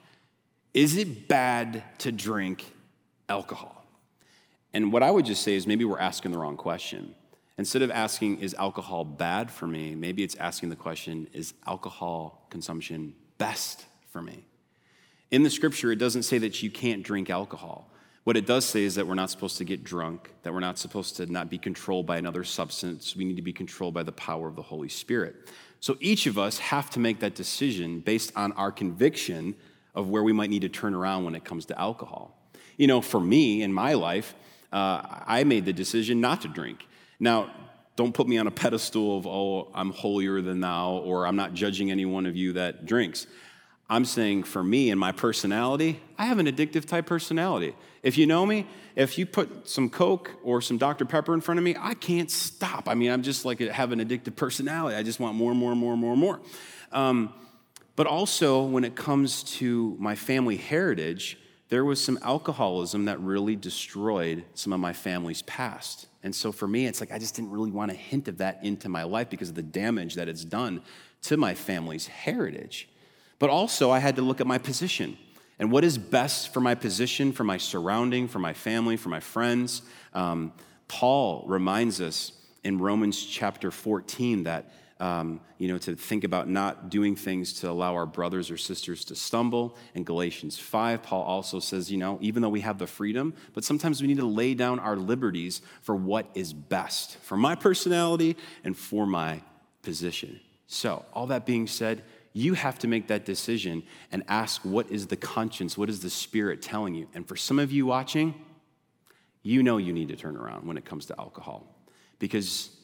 Is 0.73 0.97
it 0.97 1.27
bad 1.27 1.83
to 1.99 2.13
drink 2.13 2.65
alcohol? 3.29 3.85
And 4.73 4.93
what 4.93 5.03
I 5.03 5.11
would 5.11 5.25
just 5.25 5.43
say 5.43 5.55
is 5.55 5.67
maybe 5.67 5.85
we're 5.85 5.99
asking 5.99 6.33
the 6.33 6.39
wrong 6.39 6.57
question. 6.57 7.17
Instead 7.59 7.83
of 7.83 7.91
asking, 7.91 8.41
is 8.41 8.55
alcohol 8.55 9.05
bad 9.05 9.51
for 9.51 9.67
me? 9.67 9.95
Maybe 9.95 10.23
it's 10.23 10.35
asking 10.37 10.69
the 10.69 10.77
question, 10.77 11.27
is 11.33 11.55
alcohol 11.67 12.47
consumption 12.51 13.15
best 13.39 13.87
for 14.11 14.21
me? 14.21 14.45
In 15.31 15.43
the 15.43 15.51
scripture, 15.51 15.91
it 15.91 15.97
doesn't 15.97 16.25
say 16.25 16.39
that 16.39 16.63
you 16.63 16.71
can't 16.71 17.03
drink 17.03 17.31
alcohol. 17.31 17.91
What 18.25 18.37
it 18.37 18.45
does 18.45 18.65
say 18.65 18.83
is 18.83 18.97
that 18.97 19.07
we're 19.07 19.15
not 19.15 19.31
supposed 19.31 19.57
to 19.59 19.65
get 19.65 19.85
drunk, 19.85 20.33
that 20.43 20.53
we're 20.53 20.61
not 20.61 20.79
supposed 20.79 21.17
to 21.17 21.27
not 21.27 21.49
be 21.49 21.59
controlled 21.59 22.07
by 22.07 22.19
another 22.19 22.45
substance. 22.45 23.17
We 23.17 23.25
need 23.25 23.37
to 23.37 23.43
be 23.43 23.53
controlled 23.53 23.95
by 23.95 24.03
the 24.03 24.13
power 24.13 24.49
of 24.49 24.57
the 24.57 24.63
Holy 24.63 24.89
Spirit. 24.89 25.37
So 25.81 25.97
each 26.01 26.27
of 26.27 26.37
us 26.37 26.59
have 26.59 26.91
to 26.91 26.99
make 26.99 27.21
that 27.21 27.35
decision 27.35 28.01
based 28.01 28.33
on 28.37 28.53
our 28.53 28.73
conviction 28.73 29.55
of 29.95 30.09
where 30.09 30.23
we 30.23 30.33
might 30.33 30.51
need 30.51 30.63
to 30.63 30.69
turn 30.69 30.95
around 30.95 31.25
when 31.25 31.35
it 31.35 31.45
comes 31.45 31.67
to 31.67 31.81
alcohol. 31.81 32.37
You 32.77 32.87
know, 32.87 33.01
for 33.01 33.21
me 33.21 33.63
in 33.63 33.73
my 33.73 33.95
life, 33.95 34.35
uh, 34.73 35.03
I 35.27 35.45
made 35.45 35.65
the 35.65 35.73
decision 35.73 36.21
not 36.21 36.43
to 36.43 36.49
drink. 36.49 36.87
Now, 37.19 37.51
don't 37.97 38.13
put 38.13 38.29
me 38.29 38.37
on 38.37 38.47
a 38.47 38.51
pedestal 38.51 39.17
of, 39.17 39.27
oh, 39.27 39.71
I'm 39.75 39.91
holier 39.91 40.43
than 40.43 40.61
thou, 40.61 40.99
or 40.99 41.27
I'm 41.27 41.37
not 41.37 41.55
judging 41.55 41.91
any 41.91 42.05
one 42.05 42.27
of 42.27 42.37
you 42.37 42.53
that 42.55 42.85
drinks. 42.85 43.27
I'm 43.89 44.05
saying 44.05 44.45
for 44.45 44.63
me 44.63 44.91
and 44.91 44.99
my 44.99 45.13
personality, 45.13 46.01
I 46.19 46.27
have 46.27 46.39
an 46.39 46.47
addictive 46.47 46.85
type 46.87 47.07
personality. 47.07 47.75
If 48.03 48.19
you 48.19 48.27
know 48.27 48.45
me, 48.45 48.67
if 48.97 49.17
you 49.17 49.27
put 49.27 49.69
some 49.69 49.89
Coke 49.89 50.33
or 50.43 50.61
some 50.61 50.77
Dr. 50.77 51.05
Pepper 51.05 51.33
in 51.33 51.41
front 51.41 51.59
of 51.59 51.65
me, 51.65 51.77
I 51.79 51.95
can't 51.95 52.31
stop. 52.31 52.89
I 52.89 52.95
mean, 52.95 53.11
I'm 53.11 53.23
just 53.23 53.45
like, 53.45 53.61
have 53.61 53.93
an 53.93 54.01
addictive 54.01 54.35
personality. 54.37 54.97
I 54.97 55.03
just 55.03 55.21
want 55.21 55.37
more 55.37 55.53
and 55.53 55.61
more 55.61 55.71
and 55.71 55.81
more 55.81 55.93
and 55.93 56.01
more 56.01 56.13
and 56.13 56.21
more. 56.21 56.41
Um, 56.93 57.33
but 57.95 58.07
also, 58.07 58.63
when 58.65 58.85
it 58.85 58.95
comes 58.95 59.43
to 59.45 59.97
my 59.99 60.17
family 60.17 60.57
heritage, 60.57 61.39
there 61.69 61.85
was 61.85 62.03
some 62.03 62.19
alcoholism 62.23 63.07
that 63.07 63.21
really 63.21 63.57
destroyed 63.57 64.45
some 64.55 64.73
of 64.73 64.81
my 64.81 64.93
family's 64.93 65.43
past. 65.43 66.07
And 66.23 66.35
so 66.35 66.53
for 66.53 66.69
me, 66.69 66.87
it's 66.87 67.01
like 67.01 67.13
I 67.13 67.19
just 67.19 67.35
didn't 67.35 67.51
really 67.51 67.71
want 67.71 67.91
a 67.91 67.95
hint 67.95 68.29
of 68.29 68.39
that 68.39 68.61
into 68.63 68.89
my 68.89 69.03
life 69.03 69.31
because 69.31 69.49
of 69.49 69.55
the 69.55 69.63
damage 69.63 70.15
that 70.15 70.29
it's 70.29 70.45
done 70.45 70.83
to 71.23 71.37
my 71.37 71.55
family's 71.55 72.07
heritage. 72.07 72.89
But 73.39 73.51
also, 73.51 73.91
I 73.91 73.99
had 73.99 74.17
to 74.17 74.23
look 74.23 74.41
at 74.41 74.47
my 74.47 74.59
position 74.59 75.19
and 75.59 75.73
what 75.73 75.85
is 75.85 75.99
best 75.99 76.53
for 76.53 76.61
my 76.61 76.75
position, 76.75 77.33
for 77.33 77.45
my 77.45 77.57
surrounding, 77.57 78.29
for 78.29 78.39
my 78.39 78.53
family, 78.53 78.97
for 78.97 79.09
my 79.09 79.21
friends. 79.21 79.83
Um, 80.13 80.53
Paul 80.89 81.45
reminds 81.47 82.01
us 82.01 82.33
in 82.63 82.79
Romans 82.79 83.25
chapter 83.25 83.71
14 83.71 84.45
that 84.45 84.71
um, 84.99 85.41
you 85.59 85.69
know, 85.69 85.77
to 85.79 85.95
think 85.95 86.25
about 86.25 86.49
not 86.49 86.89
doing 86.89 87.17
things 87.17 87.53
to 87.61 87.71
allow 87.71 87.95
our 87.95 88.07
brothers 88.07 88.51
or 88.51 88.57
sisters 88.57 89.05
to 89.07 89.15
stumble. 89.15 89.77
In 89.95 90.05
Galatians 90.05 90.59
5, 90.59 91.03
Paul 91.03 91.23
also 91.23 91.61
says, 91.61 91.91
you 91.91 91.99
know, 91.99 92.19
even 92.23 92.43
though 92.43 92.49
we 92.49 92.63
have 92.63 92.79
the 92.79 92.87
freedom, 92.87 93.35
but 93.53 93.63
sometimes 93.63 94.01
we 94.01 94.09
need 94.09 94.19
to 94.19 94.27
lay 94.27 94.55
down 94.55 94.79
our 94.79 94.97
liberties 94.97 95.61
for 95.83 95.95
what 95.95 96.31
is 96.35 96.53
best 96.53 97.19
for 97.19 97.37
my 97.37 97.55
personality 97.55 98.37
and 98.65 98.77
for 98.77 99.07
my 99.07 99.43
position. 99.83 100.41
So, 100.67 101.05
all 101.13 101.27
that 101.27 101.47
being 101.47 101.67
said, 101.67 102.03
you 102.33 102.55
have 102.55 102.79
to 102.81 102.89
make 102.89 103.09
that 103.09 103.25
decision 103.25 103.83
and 104.13 104.23
ask 104.29 104.63
what 104.63 104.91
is 104.91 105.07
the 105.07 105.17
conscience, 105.17 105.79
what 105.79 105.89
is 105.89 106.01
the 106.01 106.11
spirit 106.11 106.61
telling 106.61 106.95
you? 106.95 107.07
And 107.15 107.27
for 107.27 107.37
some 107.37 107.59
of 107.59 107.71
you 107.71 107.87
watching, 107.87 108.35
you 109.43 109.63
know 109.63 109.77
you 109.77 109.93
need 109.93 110.09
to 110.09 110.17
turn 110.17 110.37
around 110.37 110.67
when 110.67 110.77
it 110.77 110.85
comes 110.85 111.07
to 111.07 111.15
alcohol 111.19 111.67
because 112.19 112.76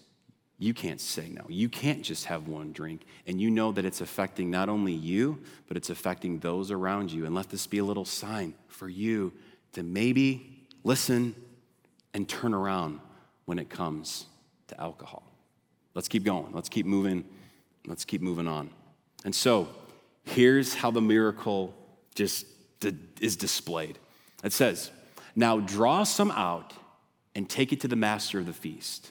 you 0.63 0.73
can't 0.73 1.01
say 1.01 1.29
no. 1.29 1.45
You 1.49 1.69
can't 1.69 2.03
just 2.03 2.27
have 2.27 2.47
one 2.47 2.73
drink. 2.73 3.03
And 3.27 3.41
you 3.41 3.51
know 3.51 3.73
that 3.73 3.85
it's 3.85 4.01
affecting 4.01 4.49
not 4.49 4.69
only 4.69 4.93
you, 4.93 5.41
but 5.67 5.77
it's 5.77 5.91
affecting 5.91 6.39
those 6.39 6.71
around 6.71 7.11
you. 7.11 7.27
And 7.27 7.35
let 7.35 7.49
this 7.49 7.67
be 7.67 7.79
a 7.79 7.85
little 7.85 8.05
sign 8.05 8.55
for 8.69 8.89
you 8.89 9.33
to 9.73 9.83
maybe 9.83 10.65
listen 10.85 11.35
and 12.15 12.29
turn 12.29 12.55
around 12.55 13.01
when 13.45 13.59
it 13.59 13.71
comes 13.71 14.27
to 14.69 14.81
alcohol. 14.81 15.25
Let's 15.95 16.07
keep 16.07 16.23
going. 16.23 16.53
Let's 16.53 16.69
keep 16.69 16.87
moving. 16.87 17.25
Let's 17.89 18.05
keep 18.05 18.23
moving 18.23 18.47
on. 18.47 18.71
And 19.25 19.35
so, 19.35 19.69
here's 20.23 20.75
how 20.75 20.93
the 20.93 21.01
miracle 21.01 21.75
just 22.15 22.47
is 23.21 23.37
displayed. 23.37 23.99
It 24.45 24.53
says, 24.53 24.93
Now 25.35 25.59
draw 25.59 26.05
some 26.05 26.31
out 26.31 26.73
and 27.35 27.51
take 27.51 27.73
it 27.73 27.81
to 27.81 27.89
the 27.89 27.97
master 27.97 28.39
of 28.39 28.47
the 28.47 28.53
feast. 28.53 29.11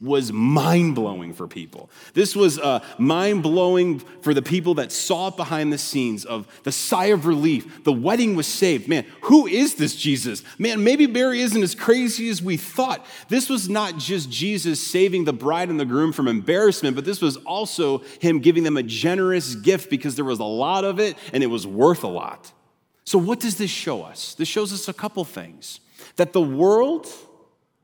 was 0.00 0.32
mind 0.32 0.94
blowing 0.94 1.32
for 1.32 1.46
people. 1.46 1.88
This 2.12 2.36
was 2.36 2.58
uh, 2.58 2.84
mind 2.98 3.42
blowing 3.42 3.98
for 3.98 4.34
the 4.34 4.42
people 4.42 4.74
that 4.74 4.92
saw 4.92 5.28
it 5.28 5.36
behind 5.36 5.72
the 5.72 5.78
scenes 5.78 6.24
of 6.24 6.46
the 6.64 6.72
sigh 6.72 7.06
of 7.06 7.26
relief. 7.26 7.84
The 7.84 7.92
wedding 7.92 8.36
was 8.36 8.46
saved. 8.46 8.88
Man, 8.88 9.06
who 9.22 9.46
is 9.46 9.76
this 9.76 9.96
Jesus? 9.96 10.42
Man, 10.58 10.84
maybe 10.84 11.06
Mary 11.06 11.40
isn't 11.40 11.62
as 11.62 11.74
crazy 11.74 12.28
as 12.28 12.42
we 12.42 12.56
thought. 12.56 13.04
This 13.28 13.48
was 13.48 13.68
not 13.68 13.98
just 13.98 14.30
Jesus 14.30 14.84
saving 14.84 15.24
the 15.24 15.32
bride 15.32 15.68
and 15.68 15.80
the 15.80 15.84
groom 15.84 16.12
from 16.12 16.28
embarrassment, 16.28 16.96
but 16.96 17.04
this 17.04 17.20
was 17.20 17.36
also 17.38 17.98
him 18.20 18.40
giving 18.40 18.62
them 18.62 18.76
a 18.76 18.82
generous 18.82 19.54
gift 19.54 19.90
because 19.90 20.16
there 20.16 20.24
was 20.24 20.40
a 20.40 20.44
lot 20.44 20.84
of 20.84 21.00
it 21.00 21.16
and 21.32 21.42
it 21.42 21.48
was 21.48 21.66
worth 21.66 22.04
a 22.04 22.08
lot. 22.08 22.52
So, 23.04 23.18
what 23.18 23.40
does 23.40 23.56
this 23.56 23.70
show 23.70 24.02
us? 24.02 24.34
This 24.34 24.48
shows 24.48 24.72
us 24.72 24.88
a 24.88 24.94
couple 24.94 25.24
things 25.24 25.80
that 26.16 26.32
the 26.32 26.40
world 26.40 27.06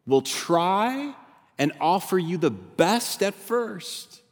will 0.07 0.23
try 0.23 1.14
and 1.61 1.73
offer 1.79 2.18
you 2.18 2.38
the 2.38 2.51
best 2.51 3.23
at 3.23 3.35
first. 3.35 4.23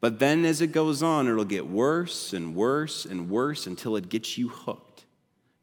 But 0.00 0.18
then 0.18 0.44
as 0.44 0.60
it 0.60 0.72
goes 0.72 1.00
on, 1.00 1.28
it'll 1.28 1.44
get 1.44 1.68
worse 1.68 2.32
and 2.32 2.56
worse 2.56 3.04
and 3.04 3.30
worse 3.30 3.68
until 3.68 3.94
it 3.94 4.08
gets 4.08 4.36
you 4.36 4.48
hooked. 4.48 5.04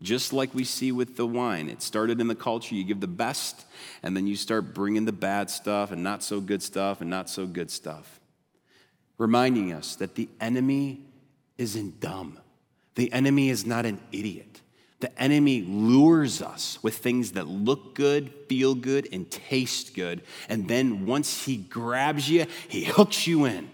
Just 0.02 0.32
like 0.32 0.56
we 0.56 0.64
see 0.64 0.94
with 0.94 1.18
the 1.18 1.28
wine. 1.28 1.70
It 1.70 1.82
started 1.82 2.22
in 2.22 2.28
the 2.30 2.36
culture, 2.36 2.74
you 2.74 2.86
give 2.86 3.02
the 3.02 3.08
best, 3.08 3.66
and 4.02 4.16
then 4.16 4.28
you 4.28 4.38
start 4.38 4.74
bringing 4.74 5.04
the 5.04 5.12
bad 5.12 5.50
stuff 5.50 5.92
and 5.92 6.02
not 6.02 6.24
so 6.24 6.40
good 6.40 6.64
stuff 6.64 7.02
and 7.02 7.10
not 7.10 7.30
so 7.30 7.46
good 7.46 7.70
stuff. 7.70 8.22
Reminding 9.18 9.74
us 9.74 9.98
that 9.98 10.16
the 10.16 10.30
enemy 10.40 11.02
isn't 11.58 12.00
dumb, 12.00 12.40
the 12.96 13.12
enemy 13.12 13.50
is 13.50 13.66
not 13.66 13.86
an 13.86 14.00
idiot. 14.14 14.62
The 15.04 15.22
enemy 15.22 15.64
lures 15.64 16.42
us 16.42 16.82
with 16.82 16.96
things 16.96 17.34
that 17.34 17.46
look 17.46 17.94
good, 17.94 18.32
feel 18.48 18.74
good, 18.74 19.10
and 19.12 19.30
taste 19.30 19.96
good. 19.96 20.22
And 20.48 20.70
then 20.70 21.06
once 21.06 21.44
he 21.44 21.58
grabs 21.58 22.30
you, 22.30 22.46
he 22.70 22.86
hooks 22.86 23.28
you 23.28 23.44
in. 23.44 23.70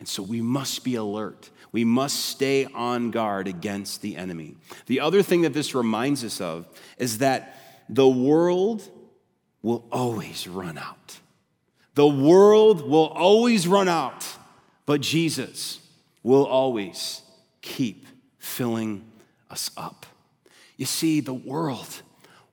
And 0.00 0.08
so 0.08 0.20
we 0.20 0.42
must 0.42 0.82
be 0.82 0.96
alert. 0.96 1.48
We 1.70 1.84
must 1.84 2.24
stay 2.26 2.64
on 2.64 3.12
guard 3.12 3.46
against 3.46 4.02
the 4.02 4.16
enemy. 4.16 4.56
The 4.86 4.98
other 4.98 5.22
thing 5.22 5.42
that 5.42 5.54
this 5.54 5.76
reminds 5.76 6.24
us 6.24 6.40
of 6.40 6.66
is 6.98 7.18
that 7.18 7.56
the 7.88 8.08
world 8.08 8.82
will 9.62 9.86
always 9.92 10.48
run 10.48 10.76
out. 10.76 11.20
The 11.94 12.08
world 12.08 12.82
will 12.82 13.06
always 13.06 13.68
run 13.68 13.86
out, 13.86 14.26
but 14.86 15.02
Jesus 15.02 15.78
will 16.24 16.46
always 16.46 17.22
keep 17.60 18.08
filling 18.40 19.04
us 19.48 19.70
up. 19.76 20.04
You 20.76 20.86
see, 20.86 21.20
the 21.20 21.34
world 21.34 22.02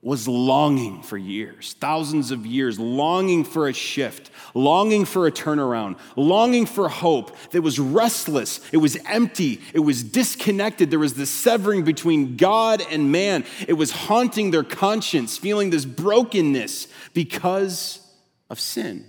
was 0.02 0.26
longing 0.26 1.02
for 1.02 1.18
years, 1.18 1.74
thousands 1.78 2.30
of 2.30 2.46
years, 2.46 2.78
longing 2.78 3.44
for 3.44 3.68
a 3.68 3.72
shift, 3.72 4.30
longing 4.54 5.04
for 5.04 5.26
a 5.26 5.32
turnaround, 5.32 5.98
longing 6.16 6.64
for 6.64 6.88
hope 6.88 7.36
that 7.50 7.60
was 7.60 7.78
restless, 7.78 8.60
it 8.72 8.78
was 8.78 8.96
empty, 9.04 9.60
it 9.74 9.80
was 9.80 10.02
disconnected. 10.02 10.90
There 10.90 10.98
was 10.98 11.14
this 11.14 11.28
severing 11.28 11.84
between 11.84 12.38
God 12.38 12.82
and 12.90 13.12
man. 13.12 13.44
It 13.68 13.74
was 13.74 13.90
haunting 13.90 14.52
their 14.52 14.64
conscience, 14.64 15.36
feeling 15.36 15.68
this 15.68 15.84
brokenness 15.84 16.88
because 17.12 18.00
of 18.48 18.58
sin. 18.58 19.04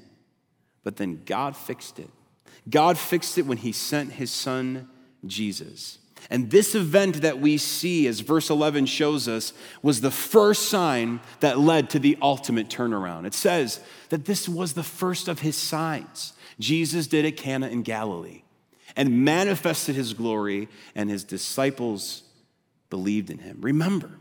But 0.84 0.98
then 0.98 1.22
God 1.26 1.56
fixed 1.56 2.00
it. 2.00 2.10
God 2.70 2.98
fixed 2.98 3.38
it 3.38 3.46
when 3.46 3.58
He 3.58 3.72
sent 3.72 4.12
His 4.14 4.30
Son, 4.30 4.90
Jesus. 5.26 6.00
And 6.30 6.50
this 6.52 6.76
event 6.76 7.22
that 7.22 7.40
we 7.40 7.58
see, 7.58 8.08
as 8.08 8.20
verse 8.20 8.50
11 8.50 8.86
shows 8.86 9.28
us, 9.28 9.54
was 9.82 10.02
the 10.02 10.12
first 10.12 10.70
sign 10.70 11.20
that 11.40 11.60
led 11.60 11.90
to 11.92 12.00
the 12.00 12.18
ultimate 12.22 12.70
turnaround. 12.70 13.26
It 13.26 13.34
says 13.34 13.80
that 14.10 14.26
this 14.26 14.48
was 14.48 14.74
the 14.74 14.84
first 14.84 15.28
of 15.28 15.40
his 15.40 15.56
signs. 15.56 16.34
Jesus 16.60 17.08
did 17.08 17.26
at 17.26 17.38
Cana 17.38 17.68
in 17.68 17.82
Galilee 17.82 18.44
and 18.96 19.24
manifested 19.26 19.96
his 19.96 20.14
glory, 20.14 20.68
and 20.96 21.10
his 21.10 21.24
disciples 21.24 22.24
believed 22.90 23.30
in 23.30 23.40
him. 23.40 23.58
Remember, 23.62 24.12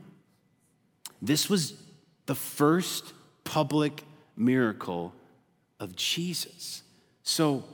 this 1.21 1.51
was 1.51 1.75
the 2.27 2.35
first 2.35 3.13
public 3.45 4.05
miracle 4.37 5.13
of 5.81 5.97
Jesus. 5.97 6.83
So, 7.23 7.65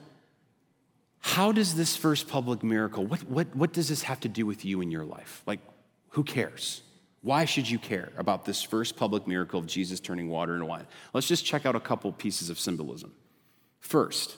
how 1.26 1.50
does 1.50 1.74
this 1.74 1.96
first 1.96 2.28
public 2.28 2.62
miracle, 2.62 3.04
what, 3.04 3.20
what, 3.24 3.54
what 3.56 3.72
does 3.72 3.88
this 3.88 4.02
have 4.02 4.20
to 4.20 4.28
do 4.28 4.46
with 4.46 4.64
you 4.64 4.80
in 4.80 4.92
your 4.92 5.04
life? 5.04 5.42
Like, 5.44 5.58
who 6.10 6.22
cares? 6.22 6.82
Why 7.20 7.46
should 7.46 7.68
you 7.68 7.80
care 7.80 8.12
about 8.16 8.44
this 8.44 8.62
first 8.62 8.96
public 8.96 9.26
miracle 9.26 9.58
of 9.58 9.66
Jesus 9.66 9.98
turning 9.98 10.28
water 10.28 10.54
into 10.54 10.66
wine? 10.66 10.86
Let's 11.12 11.26
just 11.26 11.44
check 11.44 11.66
out 11.66 11.74
a 11.74 11.80
couple 11.80 12.12
pieces 12.12 12.48
of 12.48 12.60
symbolism. 12.60 13.12
First, 13.80 14.36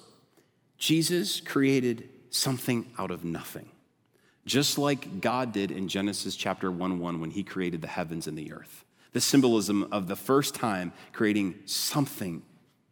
Jesus 0.78 1.40
created 1.40 2.08
something 2.30 2.86
out 2.98 3.10
of 3.10 3.22
nothing, 3.22 3.68
just 4.46 4.78
like 4.78 5.20
God 5.20 5.52
did 5.52 5.70
in 5.70 5.88
Genesis 5.88 6.36
chapter 6.36 6.72
1 6.72 6.98
1 6.98 7.20
when 7.20 7.32
he 7.32 7.44
created 7.44 7.82
the 7.82 7.88
heavens 7.88 8.26
and 8.26 8.36
the 8.36 8.50
earth. 8.50 8.86
The 9.12 9.20
symbolism 9.20 9.86
of 9.92 10.08
the 10.08 10.16
first 10.16 10.54
time 10.54 10.94
creating 11.12 11.56
something 11.66 12.42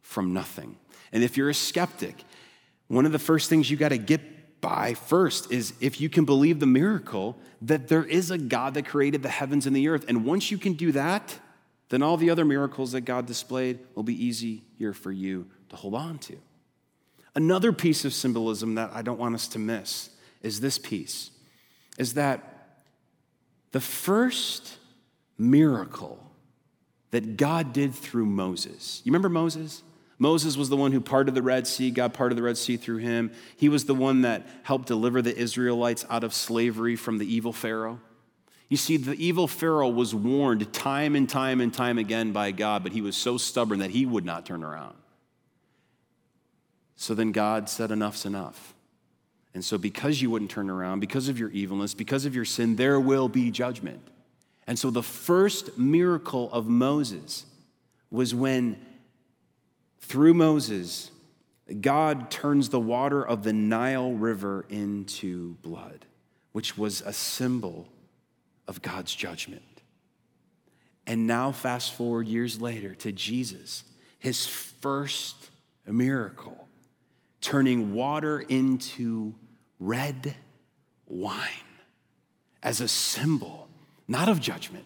from 0.01 0.33
nothing. 0.33 0.77
And 1.11 1.23
if 1.23 1.35
you're 1.35 1.49
a 1.49 1.55
skeptic, 1.55 2.23
one 2.87 3.05
of 3.05 3.11
the 3.11 3.19
first 3.19 3.49
things 3.49 3.69
you 3.69 3.77
got 3.77 3.89
to 3.89 3.97
get 3.97 4.21
by 4.61 4.93
first 4.93 5.51
is 5.51 5.73
if 5.79 6.01
you 6.01 6.09
can 6.09 6.25
believe 6.25 6.59
the 6.59 6.65
miracle 6.65 7.37
that 7.61 7.87
there 7.87 8.03
is 8.03 8.31
a 8.31 8.37
God 8.37 8.73
that 8.75 8.85
created 8.85 9.23
the 9.23 9.29
heavens 9.29 9.65
and 9.65 9.75
the 9.75 9.87
earth. 9.87 10.05
And 10.07 10.25
once 10.25 10.51
you 10.51 10.57
can 10.57 10.73
do 10.73 10.91
that, 10.93 11.37
then 11.89 12.01
all 12.01 12.17
the 12.17 12.29
other 12.29 12.45
miracles 12.45 12.91
that 12.91 13.01
God 13.01 13.25
displayed 13.25 13.79
will 13.95 14.03
be 14.03 14.25
easier 14.25 14.93
for 14.93 15.11
you 15.11 15.47
to 15.69 15.75
hold 15.75 15.95
on 15.95 16.17
to. 16.19 16.37
Another 17.35 17.71
piece 17.71 18.03
of 18.03 18.13
symbolism 18.13 18.75
that 18.75 18.91
I 18.93 19.01
don't 19.01 19.19
want 19.19 19.35
us 19.35 19.47
to 19.49 19.59
miss 19.59 20.09
is 20.41 20.59
this 20.59 20.77
piece 20.77 21.31
is 21.97 22.13
that 22.13 22.77
the 23.71 23.79
first 23.79 24.77
miracle 25.37 26.23
that 27.11 27.37
God 27.37 27.73
did 27.73 27.93
through 27.93 28.25
Moses. 28.25 29.01
You 29.03 29.11
remember 29.11 29.29
Moses? 29.29 29.83
Moses 30.19 30.57
was 30.57 30.69
the 30.69 30.77
one 30.77 30.91
who 30.91 31.01
parted 31.01 31.35
the 31.35 31.43
Red 31.43 31.67
Sea, 31.67 31.91
God 31.91 32.13
parted 32.13 32.37
the 32.37 32.43
Red 32.43 32.57
Sea 32.57 32.77
through 32.77 32.97
him. 32.97 33.31
He 33.55 33.69
was 33.69 33.85
the 33.85 33.93
one 33.93 34.21
that 34.21 34.47
helped 34.63 34.87
deliver 34.87 35.21
the 35.21 35.35
Israelites 35.35 36.05
out 36.09 36.23
of 36.23 36.33
slavery 36.33 36.95
from 36.95 37.19
the 37.19 37.31
evil 37.31 37.53
Pharaoh. 37.53 37.99
You 38.69 38.77
see, 38.77 38.97
the 38.97 39.13
evil 39.13 39.47
Pharaoh 39.47 39.89
was 39.89 40.13
warned 40.13 40.73
time 40.73 41.15
and 41.15 41.29
time 41.29 41.61
and 41.61 41.73
time 41.73 41.97
again 41.97 42.31
by 42.31 42.51
God, 42.51 42.83
but 42.83 42.91
he 42.91 43.01
was 43.01 43.15
so 43.15 43.37
stubborn 43.37 43.79
that 43.79 43.91
he 43.91 44.05
would 44.05 44.25
not 44.25 44.45
turn 44.45 44.63
around. 44.63 44.95
So 46.95 47.13
then 47.13 47.31
God 47.31 47.69
said, 47.69 47.91
Enough's 47.91 48.25
enough. 48.25 48.73
And 49.53 49.63
so, 49.63 49.77
because 49.77 50.21
you 50.21 50.29
wouldn't 50.29 50.51
turn 50.51 50.69
around, 50.69 50.99
because 50.99 51.29
of 51.29 51.39
your 51.39 51.49
evilness, 51.49 51.93
because 51.93 52.25
of 52.25 52.35
your 52.35 52.45
sin, 52.45 52.75
there 52.75 52.99
will 52.99 53.29
be 53.29 53.49
judgment. 53.49 54.01
And 54.67 54.77
so, 54.77 54.89
the 54.89 55.03
first 55.03 55.77
miracle 55.77 56.51
of 56.51 56.67
Moses 56.67 57.45
was 58.11 58.35
when, 58.35 58.79
through 59.99 60.33
Moses, 60.33 61.11
God 61.81 62.31
turns 62.31 62.69
the 62.69 62.79
water 62.79 63.25
of 63.25 63.43
the 63.43 63.53
Nile 63.53 64.13
River 64.13 64.65
into 64.69 65.55
blood, 65.55 66.05
which 66.51 66.77
was 66.77 67.01
a 67.01 67.13
symbol 67.13 67.87
of 68.67 68.81
God's 68.81 69.13
judgment. 69.13 69.63
And 71.05 71.25
now, 71.25 71.51
fast 71.51 71.93
forward 71.93 72.27
years 72.27 72.61
later 72.61 72.93
to 72.95 73.11
Jesus, 73.11 73.83
his 74.19 74.45
first 74.45 75.49
miracle 75.85 76.67
turning 77.39 77.93
water 77.93 78.39
into 78.39 79.33
red 79.79 80.35
wine 81.05 81.47
as 82.61 82.81
a 82.81 82.87
symbol, 82.87 83.69
not 84.07 84.27
of 84.27 84.41
judgment, 84.41 84.85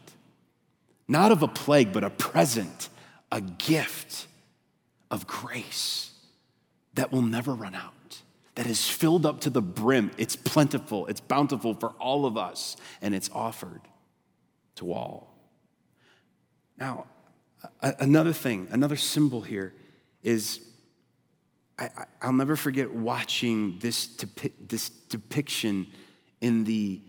not 1.07 1.31
of 1.31 1.41
a 1.41 1.47
plague, 1.47 1.91
but 1.91 2.03
a 2.03 2.09
present, 2.09 2.89
a 3.31 3.41
gift 3.41 4.27
of 5.11 5.27
grace 5.27 6.11
that 6.95 7.11
will 7.11 7.21
never 7.21 7.53
run 7.53 7.75
out, 7.75 8.21
that 8.55 8.65
is 8.65 8.89
filled 8.89 9.25
up 9.25 9.41
to 9.41 9.49
the 9.49 9.61
brim. 9.61 10.11
It's 10.17 10.35
plentiful, 10.35 11.05
it's 11.07 11.21
bountiful 11.21 11.75
for 11.75 11.89
all 11.99 12.25
of 12.25 12.37
us, 12.37 12.77
and 13.01 13.13
it's 13.13 13.29
offered 13.33 13.81
to 14.75 14.91
all. 14.91 15.35
Now, 16.77 17.05
another 17.81 18.33
thing, 18.33 18.67
another 18.71 18.95
symbol 18.95 19.41
here 19.41 19.73
is 20.23 20.61
I, 21.77 22.05
will 22.23 22.33
never 22.33 22.55
forget 22.55 22.93
watching 22.93 23.77
this, 23.79 24.07
depi- 24.07 24.51
this 24.67 24.89
depiction 24.89 25.87
in 26.39 26.63
the 26.63 27.01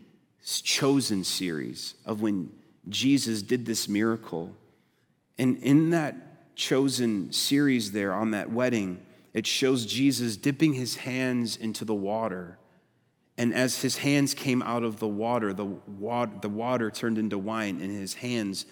Chosen 0.44 1.22
series 1.22 1.94
of 2.04 2.20
when 2.20 2.50
Jesus 2.88 3.42
did 3.42 3.64
this 3.64 3.88
miracle. 3.88 4.56
And 5.38 5.56
in 5.58 5.90
that 5.90 6.31
Chosen 6.54 7.32
series, 7.32 7.92
there 7.92 8.12
on 8.12 8.32
that 8.32 8.50
wedding, 8.50 9.04
it 9.32 9.46
shows 9.46 9.86
Jesus 9.86 10.36
dipping 10.36 10.74
his 10.74 10.96
hands 10.96 11.56
into 11.56 11.84
the 11.84 11.94
water. 11.94 12.58
And 13.38 13.54
as 13.54 13.80
his 13.80 13.98
hands 13.98 14.34
came 14.34 14.62
out 14.62 14.82
of 14.82 14.98
the 14.98 15.08
water, 15.08 15.54
the 15.54 15.64
water, 15.64 16.32
the 16.40 16.48
water 16.48 16.90
turned 16.90 17.18
into 17.18 17.38
wine, 17.38 17.80
and 17.80 17.90
his 17.90 18.14
hands 18.14 18.66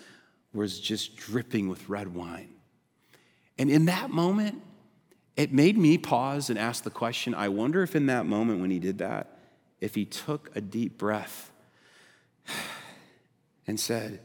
was 0.53 0.79
just 0.81 1.17
dripping 1.17 1.69
with 1.69 1.89
red 1.89 2.15
wine. 2.15 2.51
And 3.59 3.71
in 3.71 3.87
that 3.87 4.11
moment, 4.11 4.63
it 5.37 5.53
made 5.53 5.79
me 5.79 5.97
pause 5.97 6.51
and 6.51 6.59
ask 6.59 6.85
the 6.85 6.91
question 6.91 7.35
I 7.35 7.49
wonder 7.49 7.83
if 7.83 7.97
in 7.97 8.07
that 8.07 8.27
moment 8.27 8.61
when 8.61 8.71
he 8.71 8.79
did 8.79 8.99
that, 8.99 9.39
if 9.81 9.95
he 9.95 10.05
took 10.05 10.51
a 10.55 10.61
deep 10.61 10.99
breath 10.99 11.51
and 13.67 13.81
said, 13.81 14.21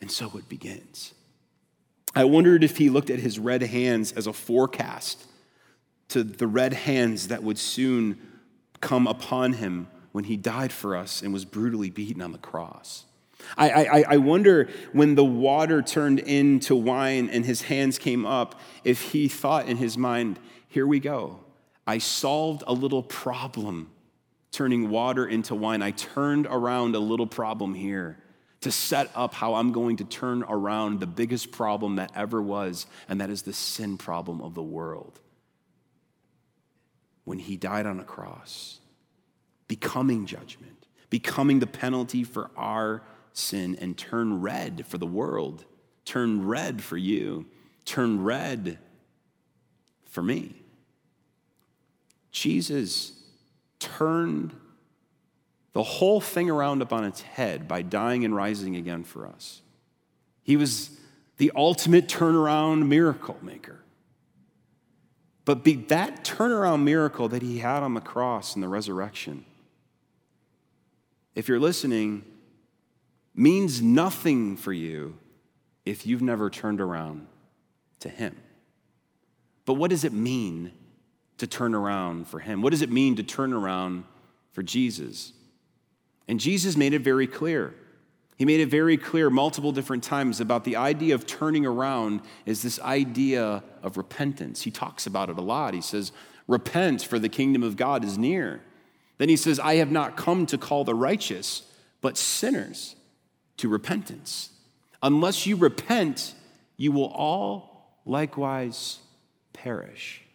and 0.00 0.10
so 0.10 0.30
it 0.36 0.48
begins. 0.48 1.14
I 2.16 2.24
wondered 2.24 2.64
if 2.64 2.78
he 2.78 2.88
looked 2.88 3.10
at 3.10 3.18
his 3.18 3.38
red 3.38 3.62
hands 3.62 4.10
as 4.12 4.26
a 4.26 4.32
forecast 4.32 5.22
to 6.08 6.24
the 6.24 6.46
red 6.46 6.72
hands 6.72 7.28
that 7.28 7.42
would 7.42 7.58
soon 7.58 8.18
come 8.80 9.06
upon 9.06 9.52
him 9.52 9.88
when 10.12 10.24
he 10.24 10.36
died 10.38 10.72
for 10.72 10.96
us 10.96 11.20
and 11.20 11.30
was 11.30 11.44
brutally 11.44 11.90
beaten 11.90 12.22
on 12.22 12.32
the 12.32 12.38
cross. 12.38 13.04
I, 13.58 13.70
I, 13.70 14.04
I 14.08 14.16
wonder 14.16 14.70
when 14.92 15.14
the 15.14 15.24
water 15.26 15.82
turned 15.82 16.20
into 16.20 16.74
wine 16.74 17.28
and 17.28 17.44
his 17.44 17.62
hands 17.62 17.98
came 17.98 18.24
up, 18.24 18.58
if 18.82 19.12
he 19.12 19.28
thought 19.28 19.68
in 19.68 19.76
his 19.76 19.98
mind, 19.98 20.38
here 20.68 20.86
we 20.86 21.00
go. 21.00 21.40
I 21.86 21.98
solved 21.98 22.64
a 22.66 22.72
little 22.72 23.02
problem 23.02 23.90
turning 24.52 24.88
water 24.88 25.26
into 25.26 25.54
wine. 25.54 25.82
I 25.82 25.90
turned 25.90 26.46
around 26.46 26.94
a 26.94 26.98
little 26.98 27.26
problem 27.26 27.74
here 27.74 28.16
to 28.60 28.72
set 28.72 29.10
up 29.14 29.34
how 29.34 29.54
I'm 29.54 29.72
going 29.72 29.96
to 29.98 30.04
turn 30.04 30.42
around 30.48 31.00
the 31.00 31.06
biggest 31.06 31.52
problem 31.52 31.96
that 31.96 32.10
ever 32.14 32.40
was, 32.40 32.86
and 33.08 33.20
that 33.20 33.30
is 33.30 33.42
the 33.42 33.52
sin 33.52 33.98
problem 33.98 34.40
of 34.40 34.54
the 34.54 34.62
world. 34.62 35.20
When 37.24 37.38
he 37.38 37.56
died 37.56 37.86
on 37.86 38.00
a 38.00 38.04
cross, 38.04 38.80
becoming 39.68 40.26
judgment, 40.26 40.86
becoming 41.10 41.58
the 41.58 41.66
penalty 41.66 42.24
for 42.24 42.50
our 42.56 43.02
sin 43.32 43.76
and 43.80 43.96
turn 43.96 44.40
red 44.40 44.86
for 44.86 44.98
the 44.98 45.06
world, 45.06 45.64
turn 46.04 46.46
red 46.46 46.82
for 46.82 46.96
you, 46.96 47.46
turn 47.84 48.24
red 48.24 48.78
for 50.04 50.22
me. 50.22 50.62
Jesus 52.30 53.12
turned 53.78 54.54
the 55.76 55.82
whole 55.82 56.22
thing 56.22 56.48
around 56.48 56.80
up 56.80 56.90
on 56.90 57.04
its 57.04 57.20
head 57.20 57.68
by 57.68 57.82
dying 57.82 58.24
and 58.24 58.34
rising 58.34 58.76
again 58.76 59.04
for 59.04 59.26
us. 59.26 59.60
He 60.42 60.56
was 60.56 60.98
the 61.36 61.52
ultimate 61.54 62.08
turnaround 62.08 62.86
miracle 62.86 63.36
maker. 63.42 63.80
But 65.44 65.64
be 65.64 65.74
that 65.74 66.24
turnaround 66.24 66.82
miracle 66.84 67.28
that 67.28 67.42
he 67.42 67.58
had 67.58 67.82
on 67.82 67.92
the 67.92 68.00
cross 68.00 68.54
and 68.54 68.62
the 68.62 68.68
resurrection, 68.68 69.44
if 71.34 71.46
you're 71.46 71.60
listening, 71.60 72.24
means 73.34 73.82
nothing 73.82 74.56
for 74.56 74.72
you 74.72 75.18
if 75.84 76.06
you've 76.06 76.22
never 76.22 76.48
turned 76.48 76.80
around 76.80 77.26
to 78.00 78.08
Him. 78.08 78.34
But 79.66 79.74
what 79.74 79.90
does 79.90 80.04
it 80.04 80.14
mean 80.14 80.72
to 81.36 81.46
turn 81.46 81.74
around 81.74 82.28
for 82.28 82.38
Him? 82.38 82.62
What 82.62 82.70
does 82.70 82.80
it 82.80 82.90
mean 82.90 83.16
to 83.16 83.22
turn 83.22 83.52
around 83.52 84.04
for 84.52 84.62
Jesus? 84.62 85.34
And 86.28 86.40
Jesus 86.40 86.76
made 86.76 86.92
it 86.92 87.00
very 87.00 87.26
clear. 87.26 87.74
He 88.36 88.44
made 88.44 88.60
it 88.60 88.66
very 88.66 88.96
clear 88.96 89.30
multiple 89.30 89.72
different 89.72 90.04
times 90.04 90.40
about 90.40 90.64
the 90.64 90.76
idea 90.76 91.14
of 91.14 91.26
turning 91.26 91.64
around 91.64 92.20
is 92.44 92.62
this 92.62 92.78
idea 92.80 93.62
of 93.82 93.96
repentance. 93.96 94.62
He 94.62 94.70
talks 94.70 95.06
about 95.06 95.30
it 95.30 95.38
a 95.38 95.42
lot. 95.42 95.72
He 95.72 95.80
says, 95.80 96.12
Repent, 96.46 97.02
for 97.02 97.18
the 97.18 97.28
kingdom 97.28 97.62
of 97.62 97.76
God 97.76 98.04
is 98.04 98.18
near. 98.18 98.60
Then 99.18 99.28
he 99.28 99.36
says, 99.36 99.58
I 99.58 99.76
have 99.76 99.90
not 99.90 100.16
come 100.16 100.46
to 100.46 100.58
call 100.58 100.84
the 100.84 100.94
righteous, 100.94 101.62
but 102.00 102.18
sinners 102.18 102.94
to 103.56 103.68
repentance. 103.68 104.50
Unless 105.02 105.46
you 105.46 105.56
repent, 105.56 106.34
you 106.76 106.92
will 106.92 107.06
all 107.08 107.98
likewise 108.04 108.98
perish. 109.52 110.25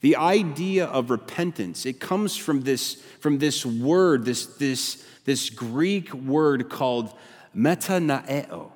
The 0.00 0.16
idea 0.16 0.86
of 0.86 1.10
repentance, 1.10 1.84
it 1.84 2.00
comes 2.00 2.36
from 2.36 2.62
this, 2.62 2.94
from 3.20 3.38
this 3.38 3.66
word, 3.66 4.24
this, 4.24 4.46
this, 4.46 5.04
this 5.24 5.50
Greek 5.50 6.12
word 6.14 6.70
called 6.70 7.12
metanoeo. 7.54 8.72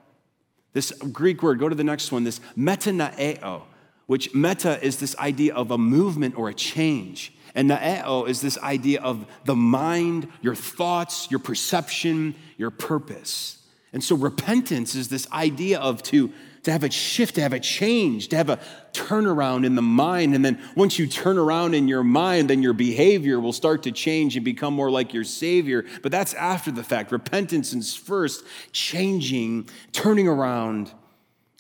This 0.75 0.91
Greek 0.91 1.43
word, 1.43 1.59
go 1.59 1.69
to 1.69 1.75
the 1.75 1.85
next 1.85 2.13
one, 2.13 2.25
this 2.25 2.41
metanoeo, 2.57 3.63
which 4.07 4.35
meta 4.35 4.83
is 4.85 4.99
this 4.99 5.17
idea 5.17 5.55
of 5.55 5.71
a 5.71 5.79
movement 5.79 6.37
or 6.37 6.49
a 6.49 6.55
change. 6.55 7.33
And 7.55 7.71
naeo 7.71 8.29
is 8.29 8.41
this 8.41 8.59
idea 8.59 9.01
of 9.01 9.27
the 9.45 9.55
mind, 9.55 10.29
your 10.43 10.57
thoughts, 10.57 11.31
your 11.31 11.41
perception, 11.41 12.35
your 12.59 12.71
purpose. 12.71 13.65
And 13.93 14.03
so 14.03 14.17
repentance 14.17 14.97
is 14.97 15.09
this 15.09 15.31
idea 15.31 15.79
of 15.79 16.03
to, 16.05 16.33
to 16.65 16.73
have 16.73 16.83
a 16.83 16.91
shift, 16.91 17.37
to 17.37 17.41
have 17.41 17.53
a 17.53 17.61
change, 17.61 18.29
to 18.29 18.37
have 18.37 18.51
a 18.51 18.59
turnaround 18.93 19.65
in 19.65 19.75
the 19.75 19.83
mind. 19.83 20.35
And 20.35 20.45
then 20.45 20.61
once 20.75 20.99
you 20.99 21.07
turn 21.07 21.39
around 21.39 21.75
in 21.75 21.89
your 21.89 22.03
mind, 22.03 22.51
then 22.51 22.63
your 22.63 22.73
behavior 22.73 23.39
will 23.39 23.53
start 23.53 23.83
to 23.85 23.93
change 23.93 24.37
and 24.37 24.45
become 24.45 24.75
more 24.75 24.91
like 24.91 25.15
your 25.15 25.25
Savior. 25.25 25.85
But 26.03 26.11
that's 26.11 26.35
after 26.35 26.71
the 26.71 26.83
fact. 26.83 27.13
Repentance 27.13 27.73
is 27.73 27.95
first 27.95 28.45
changing, 28.73 29.69
turning 29.93 30.27
around 30.27 30.91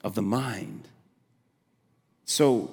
of 0.02 0.14
the 0.14 0.22
mind. 0.22 0.88
So 2.24 2.72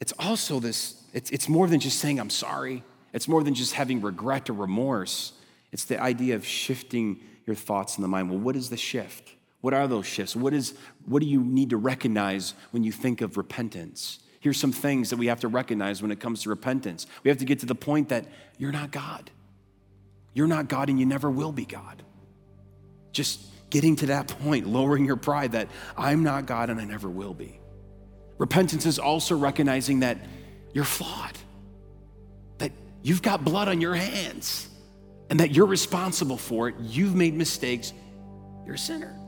it's 0.00 0.12
also 0.18 0.60
this, 0.60 1.02
it's, 1.12 1.30
it's 1.30 1.48
more 1.48 1.66
than 1.66 1.80
just 1.80 1.98
saying, 1.98 2.20
I'm 2.20 2.30
sorry. 2.30 2.82
It's 3.12 3.28
more 3.28 3.42
than 3.42 3.54
just 3.54 3.72
having 3.72 4.02
regret 4.02 4.50
or 4.50 4.52
remorse. 4.52 5.32
It's 5.72 5.84
the 5.84 6.00
idea 6.00 6.34
of 6.34 6.46
shifting 6.46 7.20
your 7.46 7.56
thoughts 7.56 7.96
in 7.96 8.02
the 8.02 8.08
mind. 8.08 8.28
Well, 8.28 8.38
what 8.38 8.56
is 8.56 8.68
the 8.68 8.76
shift? 8.76 9.35
What 9.66 9.74
are 9.74 9.88
those 9.88 10.06
shifts? 10.06 10.36
What, 10.36 10.54
is, 10.54 10.74
what 11.06 11.20
do 11.20 11.26
you 11.26 11.42
need 11.42 11.70
to 11.70 11.76
recognize 11.76 12.54
when 12.70 12.84
you 12.84 12.92
think 12.92 13.20
of 13.20 13.36
repentance? 13.36 14.20
Here's 14.38 14.60
some 14.60 14.70
things 14.70 15.10
that 15.10 15.16
we 15.16 15.26
have 15.26 15.40
to 15.40 15.48
recognize 15.48 16.00
when 16.00 16.12
it 16.12 16.20
comes 16.20 16.42
to 16.42 16.50
repentance. 16.50 17.08
We 17.24 17.30
have 17.30 17.38
to 17.38 17.44
get 17.44 17.58
to 17.58 17.66
the 17.66 17.74
point 17.74 18.10
that 18.10 18.26
you're 18.58 18.70
not 18.70 18.92
God. 18.92 19.28
You're 20.34 20.46
not 20.46 20.68
God 20.68 20.88
and 20.88 21.00
you 21.00 21.04
never 21.04 21.28
will 21.28 21.50
be 21.50 21.64
God. 21.64 22.04
Just 23.10 23.40
getting 23.68 23.96
to 23.96 24.06
that 24.06 24.28
point, 24.28 24.68
lowering 24.68 25.04
your 25.04 25.16
pride 25.16 25.50
that 25.50 25.68
I'm 25.98 26.22
not 26.22 26.46
God 26.46 26.70
and 26.70 26.80
I 26.80 26.84
never 26.84 27.10
will 27.10 27.34
be. 27.34 27.58
Repentance 28.38 28.86
is 28.86 29.00
also 29.00 29.36
recognizing 29.36 29.98
that 29.98 30.18
you're 30.74 30.84
flawed, 30.84 31.36
that 32.58 32.70
you've 33.02 33.20
got 33.20 33.44
blood 33.44 33.66
on 33.66 33.80
your 33.80 33.96
hands, 33.96 34.68
and 35.28 35.40
that 35.40 35.50
you're 35.56 35.66
responsible 35.66 36.36
for 36.36 36.68
it. 36.68 36.76
You've 36.82 37.16
made 37.16 37.34
mistakes. 37.34 37.92
You're 38.64 38.76
a 38.76 38.78
sinner. 38.78 39.25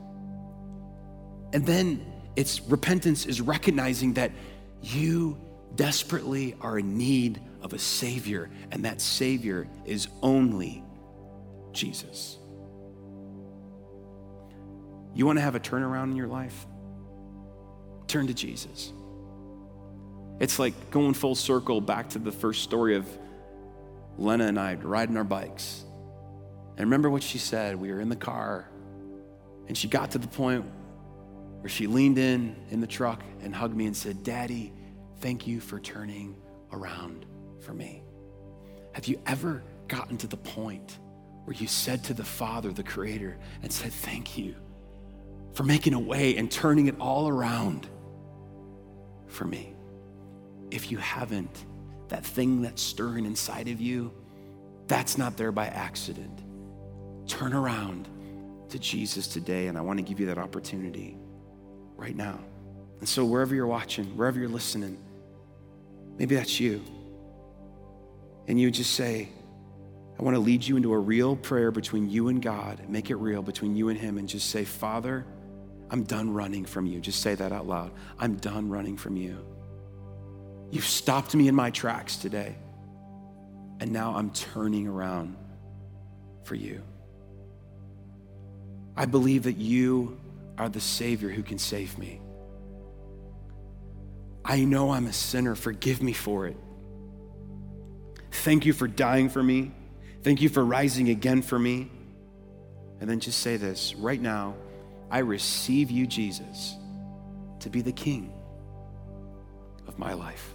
And 1.53 1.65
then 1.65 2.05
it's 2.35 2.61
repentance 2.61 3.25
is 3.25 3.41
recognizing 3.41 4.13
that 4.13 4.31
you 4.81 5.37
desperately 5.75 6.55
are 6.61 6.79
in 6.79 6.97
need 6.97 7.41
of 7.61 7.73
a 7.73 7.79
Savior, 7.79 8.49
and 8.71 8.85
that 8.85 9.01
Savior 9.01 9.67
is 9.85 10.07
only 10.21 10.83
Jesus. 11.73 12.37
You 15.13 15.25
want 15.25 15.37
to 15.37 15.41
have 15.41 15.55
a 15.55 15.59
turnaround 15.59 16.11
in 16.11 16.15
your 16.15 16.27
life? 16.27 16.65
Turn 18.07 18.27
to 18.27 18.33
Jesus. 18.33 18.93
It's 20.39 20.57
like 20.57 20.91
going 20.91 21.13
full 21.13 21.35
circle 21.35 21.81
back 21.81 22.09
to 22.11 22.19
the 22.19 22.31
first 22.31 22.63
story 22.63 22.95
of 22.95 23.05
Lena 24.17 24.45
and 24.45 24.59
I 24.59 24.75
riding 24.75 25.17
our 25.17 25.23
bikes. 25.23 25.83
And 26.77 26.85
remember 26.85 27.09
what 27.09 27.23
she 27.23 27.37
said? 27.37 27.75
We 27.75 27.91
were 27.91 27.99
in 27.99 28.07
the 28.07 28.15
car, 28.15 28.69
and 29.67 29.77
she 29.77 29.89
got 29.89 30.11
to 30.11 30.17
the 30.17 30.27
point 30.27 30.65
where 31.61 31.69
she 31.69 31.87
leaned 31.87 32.17
in 32.17 32.55
in 32.71 32.79
the 32.79 32.87
truck 32.87 33.21
and 33.41 33.53
hugged 33.53 33.75
me 33.75 33.85
and 33.85 33.95
said, 33.95 34.23
Daddy, 34.23 34.73
thank 35.19 35.45
you 35.45 35.59
for 35.59 35.79
turning 35.79 36.35
around 36.71 37.25
for 37.59 37.73
me. 37.73 38.03
Have 38.93 39.07
you 39.07 39.21
ever 39.25 39.63
gotten 39.87 40.17
to 40.17 40.27
the 40.27 40.37
point 40.37 40.99
where 41.45 41.55
you 41.55 41.67
said 41.67 42.03
to 42.05 42.13
the 42.13 42.23
Father, 42.23 42.71
the 42.71 42.83
Creator, 42.83 43.37
and 43.61 43.71
said, 43.71 43.91
Thank 43.91 44.37
you 44.37 44.55
for 45.53 45.63
making 45.63 45.93
a 45.93 45.99
way 45.99 46.37
and 46.37 46.49
turning 46.49 46.87
it 46.87 46.95
all 46.99 47.27
around 47.27 47.87
for 49.27 49.45
me? 49.45 49.75
If 50.71 50.91
you 50.91 50.97
haven't, 50.97 51.65
that 52.07 52.25
thing 52.25 52.61
that's 52.61 52.81
stirring 52.81 53.25
inside 53.25 53.67
of 53.67 53.81
you, 53.81 54.13
that's 54.87 55.17
not 55.17 55.37
there 55.37 55.51
by 55.51 55.67
accident. 55.67 56.41
Turn 57.27 57.53
around 57.53 58.07
to 58.69 58.79
Jesus 58.79 59.27
today, 59.27 59.67
and 59.67 59.77
I 59.77 59.81
want 59.81 59.99
to 59.99 60.03
give 60.03 60.19
you 60.19 60.25
that 60.27 60.37
opportunity 60.37 61.18
right 61.99 62.15
now. 62.15 62.39
And 62.99 63.07
so, 63.07 63.25
wherever 63.25 63.53
you're 63.55 63.67
watching, 63.67 64.05
wherever 64.17 64.39
you're 64.39 64.49
listening, 64.49 64.97
maybe 66.17 66.35
that's 66.35 66.59
you. 66.59 66.83
And 68.47 68.59
you 68.59 68.71
just 68.71 68.95
say, 68.95 69.29
I 70.19 70.23
want 70.23 70.35
to 70.35 70.41
lead 70.41 70.65
you 70.65 70.75
into 70.75 70.91
a 70.91 70.97
real 70.97 71.35
prayer 71.35 71.71
between 71.71 72.09
you 72.09 72.27
and 72.27 72.41
God. 72.41 72.81
Make 72.89 73.09
it 73.09 73.15
real 73.15 73.41
between 73.41 73.75
you 73.75 73.89
and 73.89 73.97
Him, 73.97 74.17
and 74.17 74.27
just 74.27 74.49
say, 74.49 74.65
Father, 74.65 75.25
I'm 75.89 76.03
done 76.03 76.33
running 76.33 76.65
from 76.65 76.85
you. 76.85 76.99
Just 76.99 77.21
say 77.21 77.35
that 77.35 77.51
out 77.51 77.67
loud. 77.67 77.91
I'm 78.19 78.35
done 78.35 78.69
running 78.69 78.97
from 78.97 79.15
you. 79.15 79.45
You've 80.71 80.85
stopped 80.85 81.33
me 81.33 81.47
in 81.47 81.55
my 81.55 81.71
tracks 81.71 82.17
today. 82.17 82.55
And 83.79 83.91
now 83.91 84.13
I'm 84.15 84.31
turning 84.31 84.87
around 84.87 85.37
for 86.43 86.55
you. 86.55 86.83
I 88.95 89.05
believe 89.05 89.43
that 89.43 89.57
you 89.57 90.19
are 90.59 90.69
the 90.69 90.81
Savior 90.81 91.29
who 91.29 91.41
can 91.41 91.57
save 91.57 91.97
me. 91.97 92.21
I 94.43 94.65
know 94.65 94.91
I'm 94.91 95.07
a 95.07 95.13
sinner. 95.13 95.55
Forgive 95.55 96.03
me 96.03 96.13
for 96.13 96.47
it. 96.47 96.57
Thank 98.31 98.65
you 98.65 98.73
for 98.73 98.87
dying 98.87 99.29
for 99.29 99.41
me. 99.41 99.71
Thank 100.21 100.41
you 100.41 100.49
for 100.49 100.63
rising 100.63 101.09
again 101.09 101.41
for 101.41 101.57
me. 101.57 101.89
And 102.99 103.09
then 103.09 103.19
just 103.19 103.39
say 103.39 103.57
this 103.57 103.95
right 103.95 104.21
now 104.21 104.55
I 105.09 105.19
receive 105.19 105.89
you, 105.89 106.05
Jesus, 106.05 106.75
to 107.61 107.69
be 107.69 107.81
the 107.81 107.91
King 107.91 108.31
of 109.87 109.97
my 109.97 110.13
life. 110.13 110.53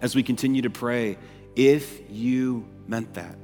As 0.00 0.14
we 0.14 0.22
continue 0.22 0.62
to 0.62 0.70
pray, 0.70 1.18
if 1.56 2.00
you 2.08 2.66
meant 2.86 3.14
that, 3.14 3.36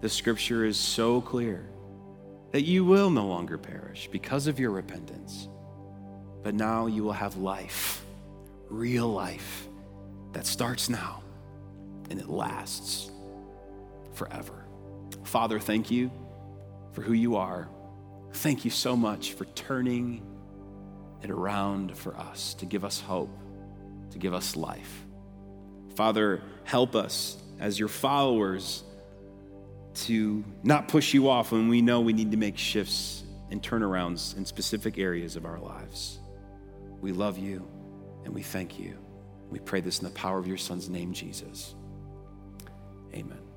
the 0.00 0.08
scripture 0.08 0.64
is 0.64 0.78
so 0.78 1.20
clear 1.20 1.68
that 2.52 2.62
you 2.62 2.84
will 2.84 3.10
no 3.10 3.26
longer 3.26 3.58
perish 3.58 4.08
because 4.10 4.46
of 4.46 4.58
your 4.58 4.70
repentance, 4.70 5.48
but 6.42 6.54
now 6.54 6.86
you 6.86 7.02
will 7.04 7.12
have 7.12 7.36
life, 7.36 8.04
real 8.68 9.08
life, 9.08 9.66
that 10.32 10.46
starts 10.46 10.88
now 10.88 11.22
and 12.10 12.20
it 12.20 12.28
lasts 12.28 13.10
forever. 14.14 14.64
Father, 15.24 15.58
thank 15.58 15.90
you 15.90 16.10
for 16.92 17.02
who 17.02 17.12
you 17.12 17.36
are. 17.36 17.68
Thank 18.32 18.64
you 18.64 18.70
so 18.70 18.96
much 18.96 19.34
for 19.34 19.44
turning 19.46 20.22
it 21.22 21.30
around 21.30 21.96
for 21.96 22.16
us 22.16 22.54
to 22.54 22.66
give 22.66 22.84
us 22.84 23.00
hope, 23.00 23.36
to 24.10 24.18
give 24.18 24.34
us 24.34 24.56
life. 24.56 25.06
Father, 25.96 26.42
help 26.64 26.94
us 26.94 27.36
as 27.58 27.78
your 27.78 27.88
followers 27.88 28.84
to 30.06 30.44
not 30.62 30.88
push 30.88 31.14
you 31.14 31.28
off 31.28 31.52
when 31.52 31.68
we 31.68 31.82
know 31.82 32.00
we 32.00 32.12
need 32.12 32.30
to 32.30 32.36
make 32.36 32.56
shifts 32.58 33.24
and 33.50 33.62
turnarounds 33.62 34.36
in 34.36 34.44
specific 34.44 34.98
areas 34.98 35.36
of 35.36 35.44
our 35.44 35.58
lives. 35.58 36.18
We 37.00 37.12
love 37.12 37.38
you 37.38 37.66
and 38.24 38.34
we 38.34 38.42
thank 38.42 38.78
you. 38.78 38.96
We 39.50 39.58
pray 39.58 39.80
this 39.80 39.98
in 40.00 40.04
the 40.04 40.10
power 40.10 40.38
of 40.38 40.46
your 40.46 40.58
Son's 40.58 40.88
name, 40.88 41.12
Jesus. 41.12 41.74
Amen. 43.14 43.47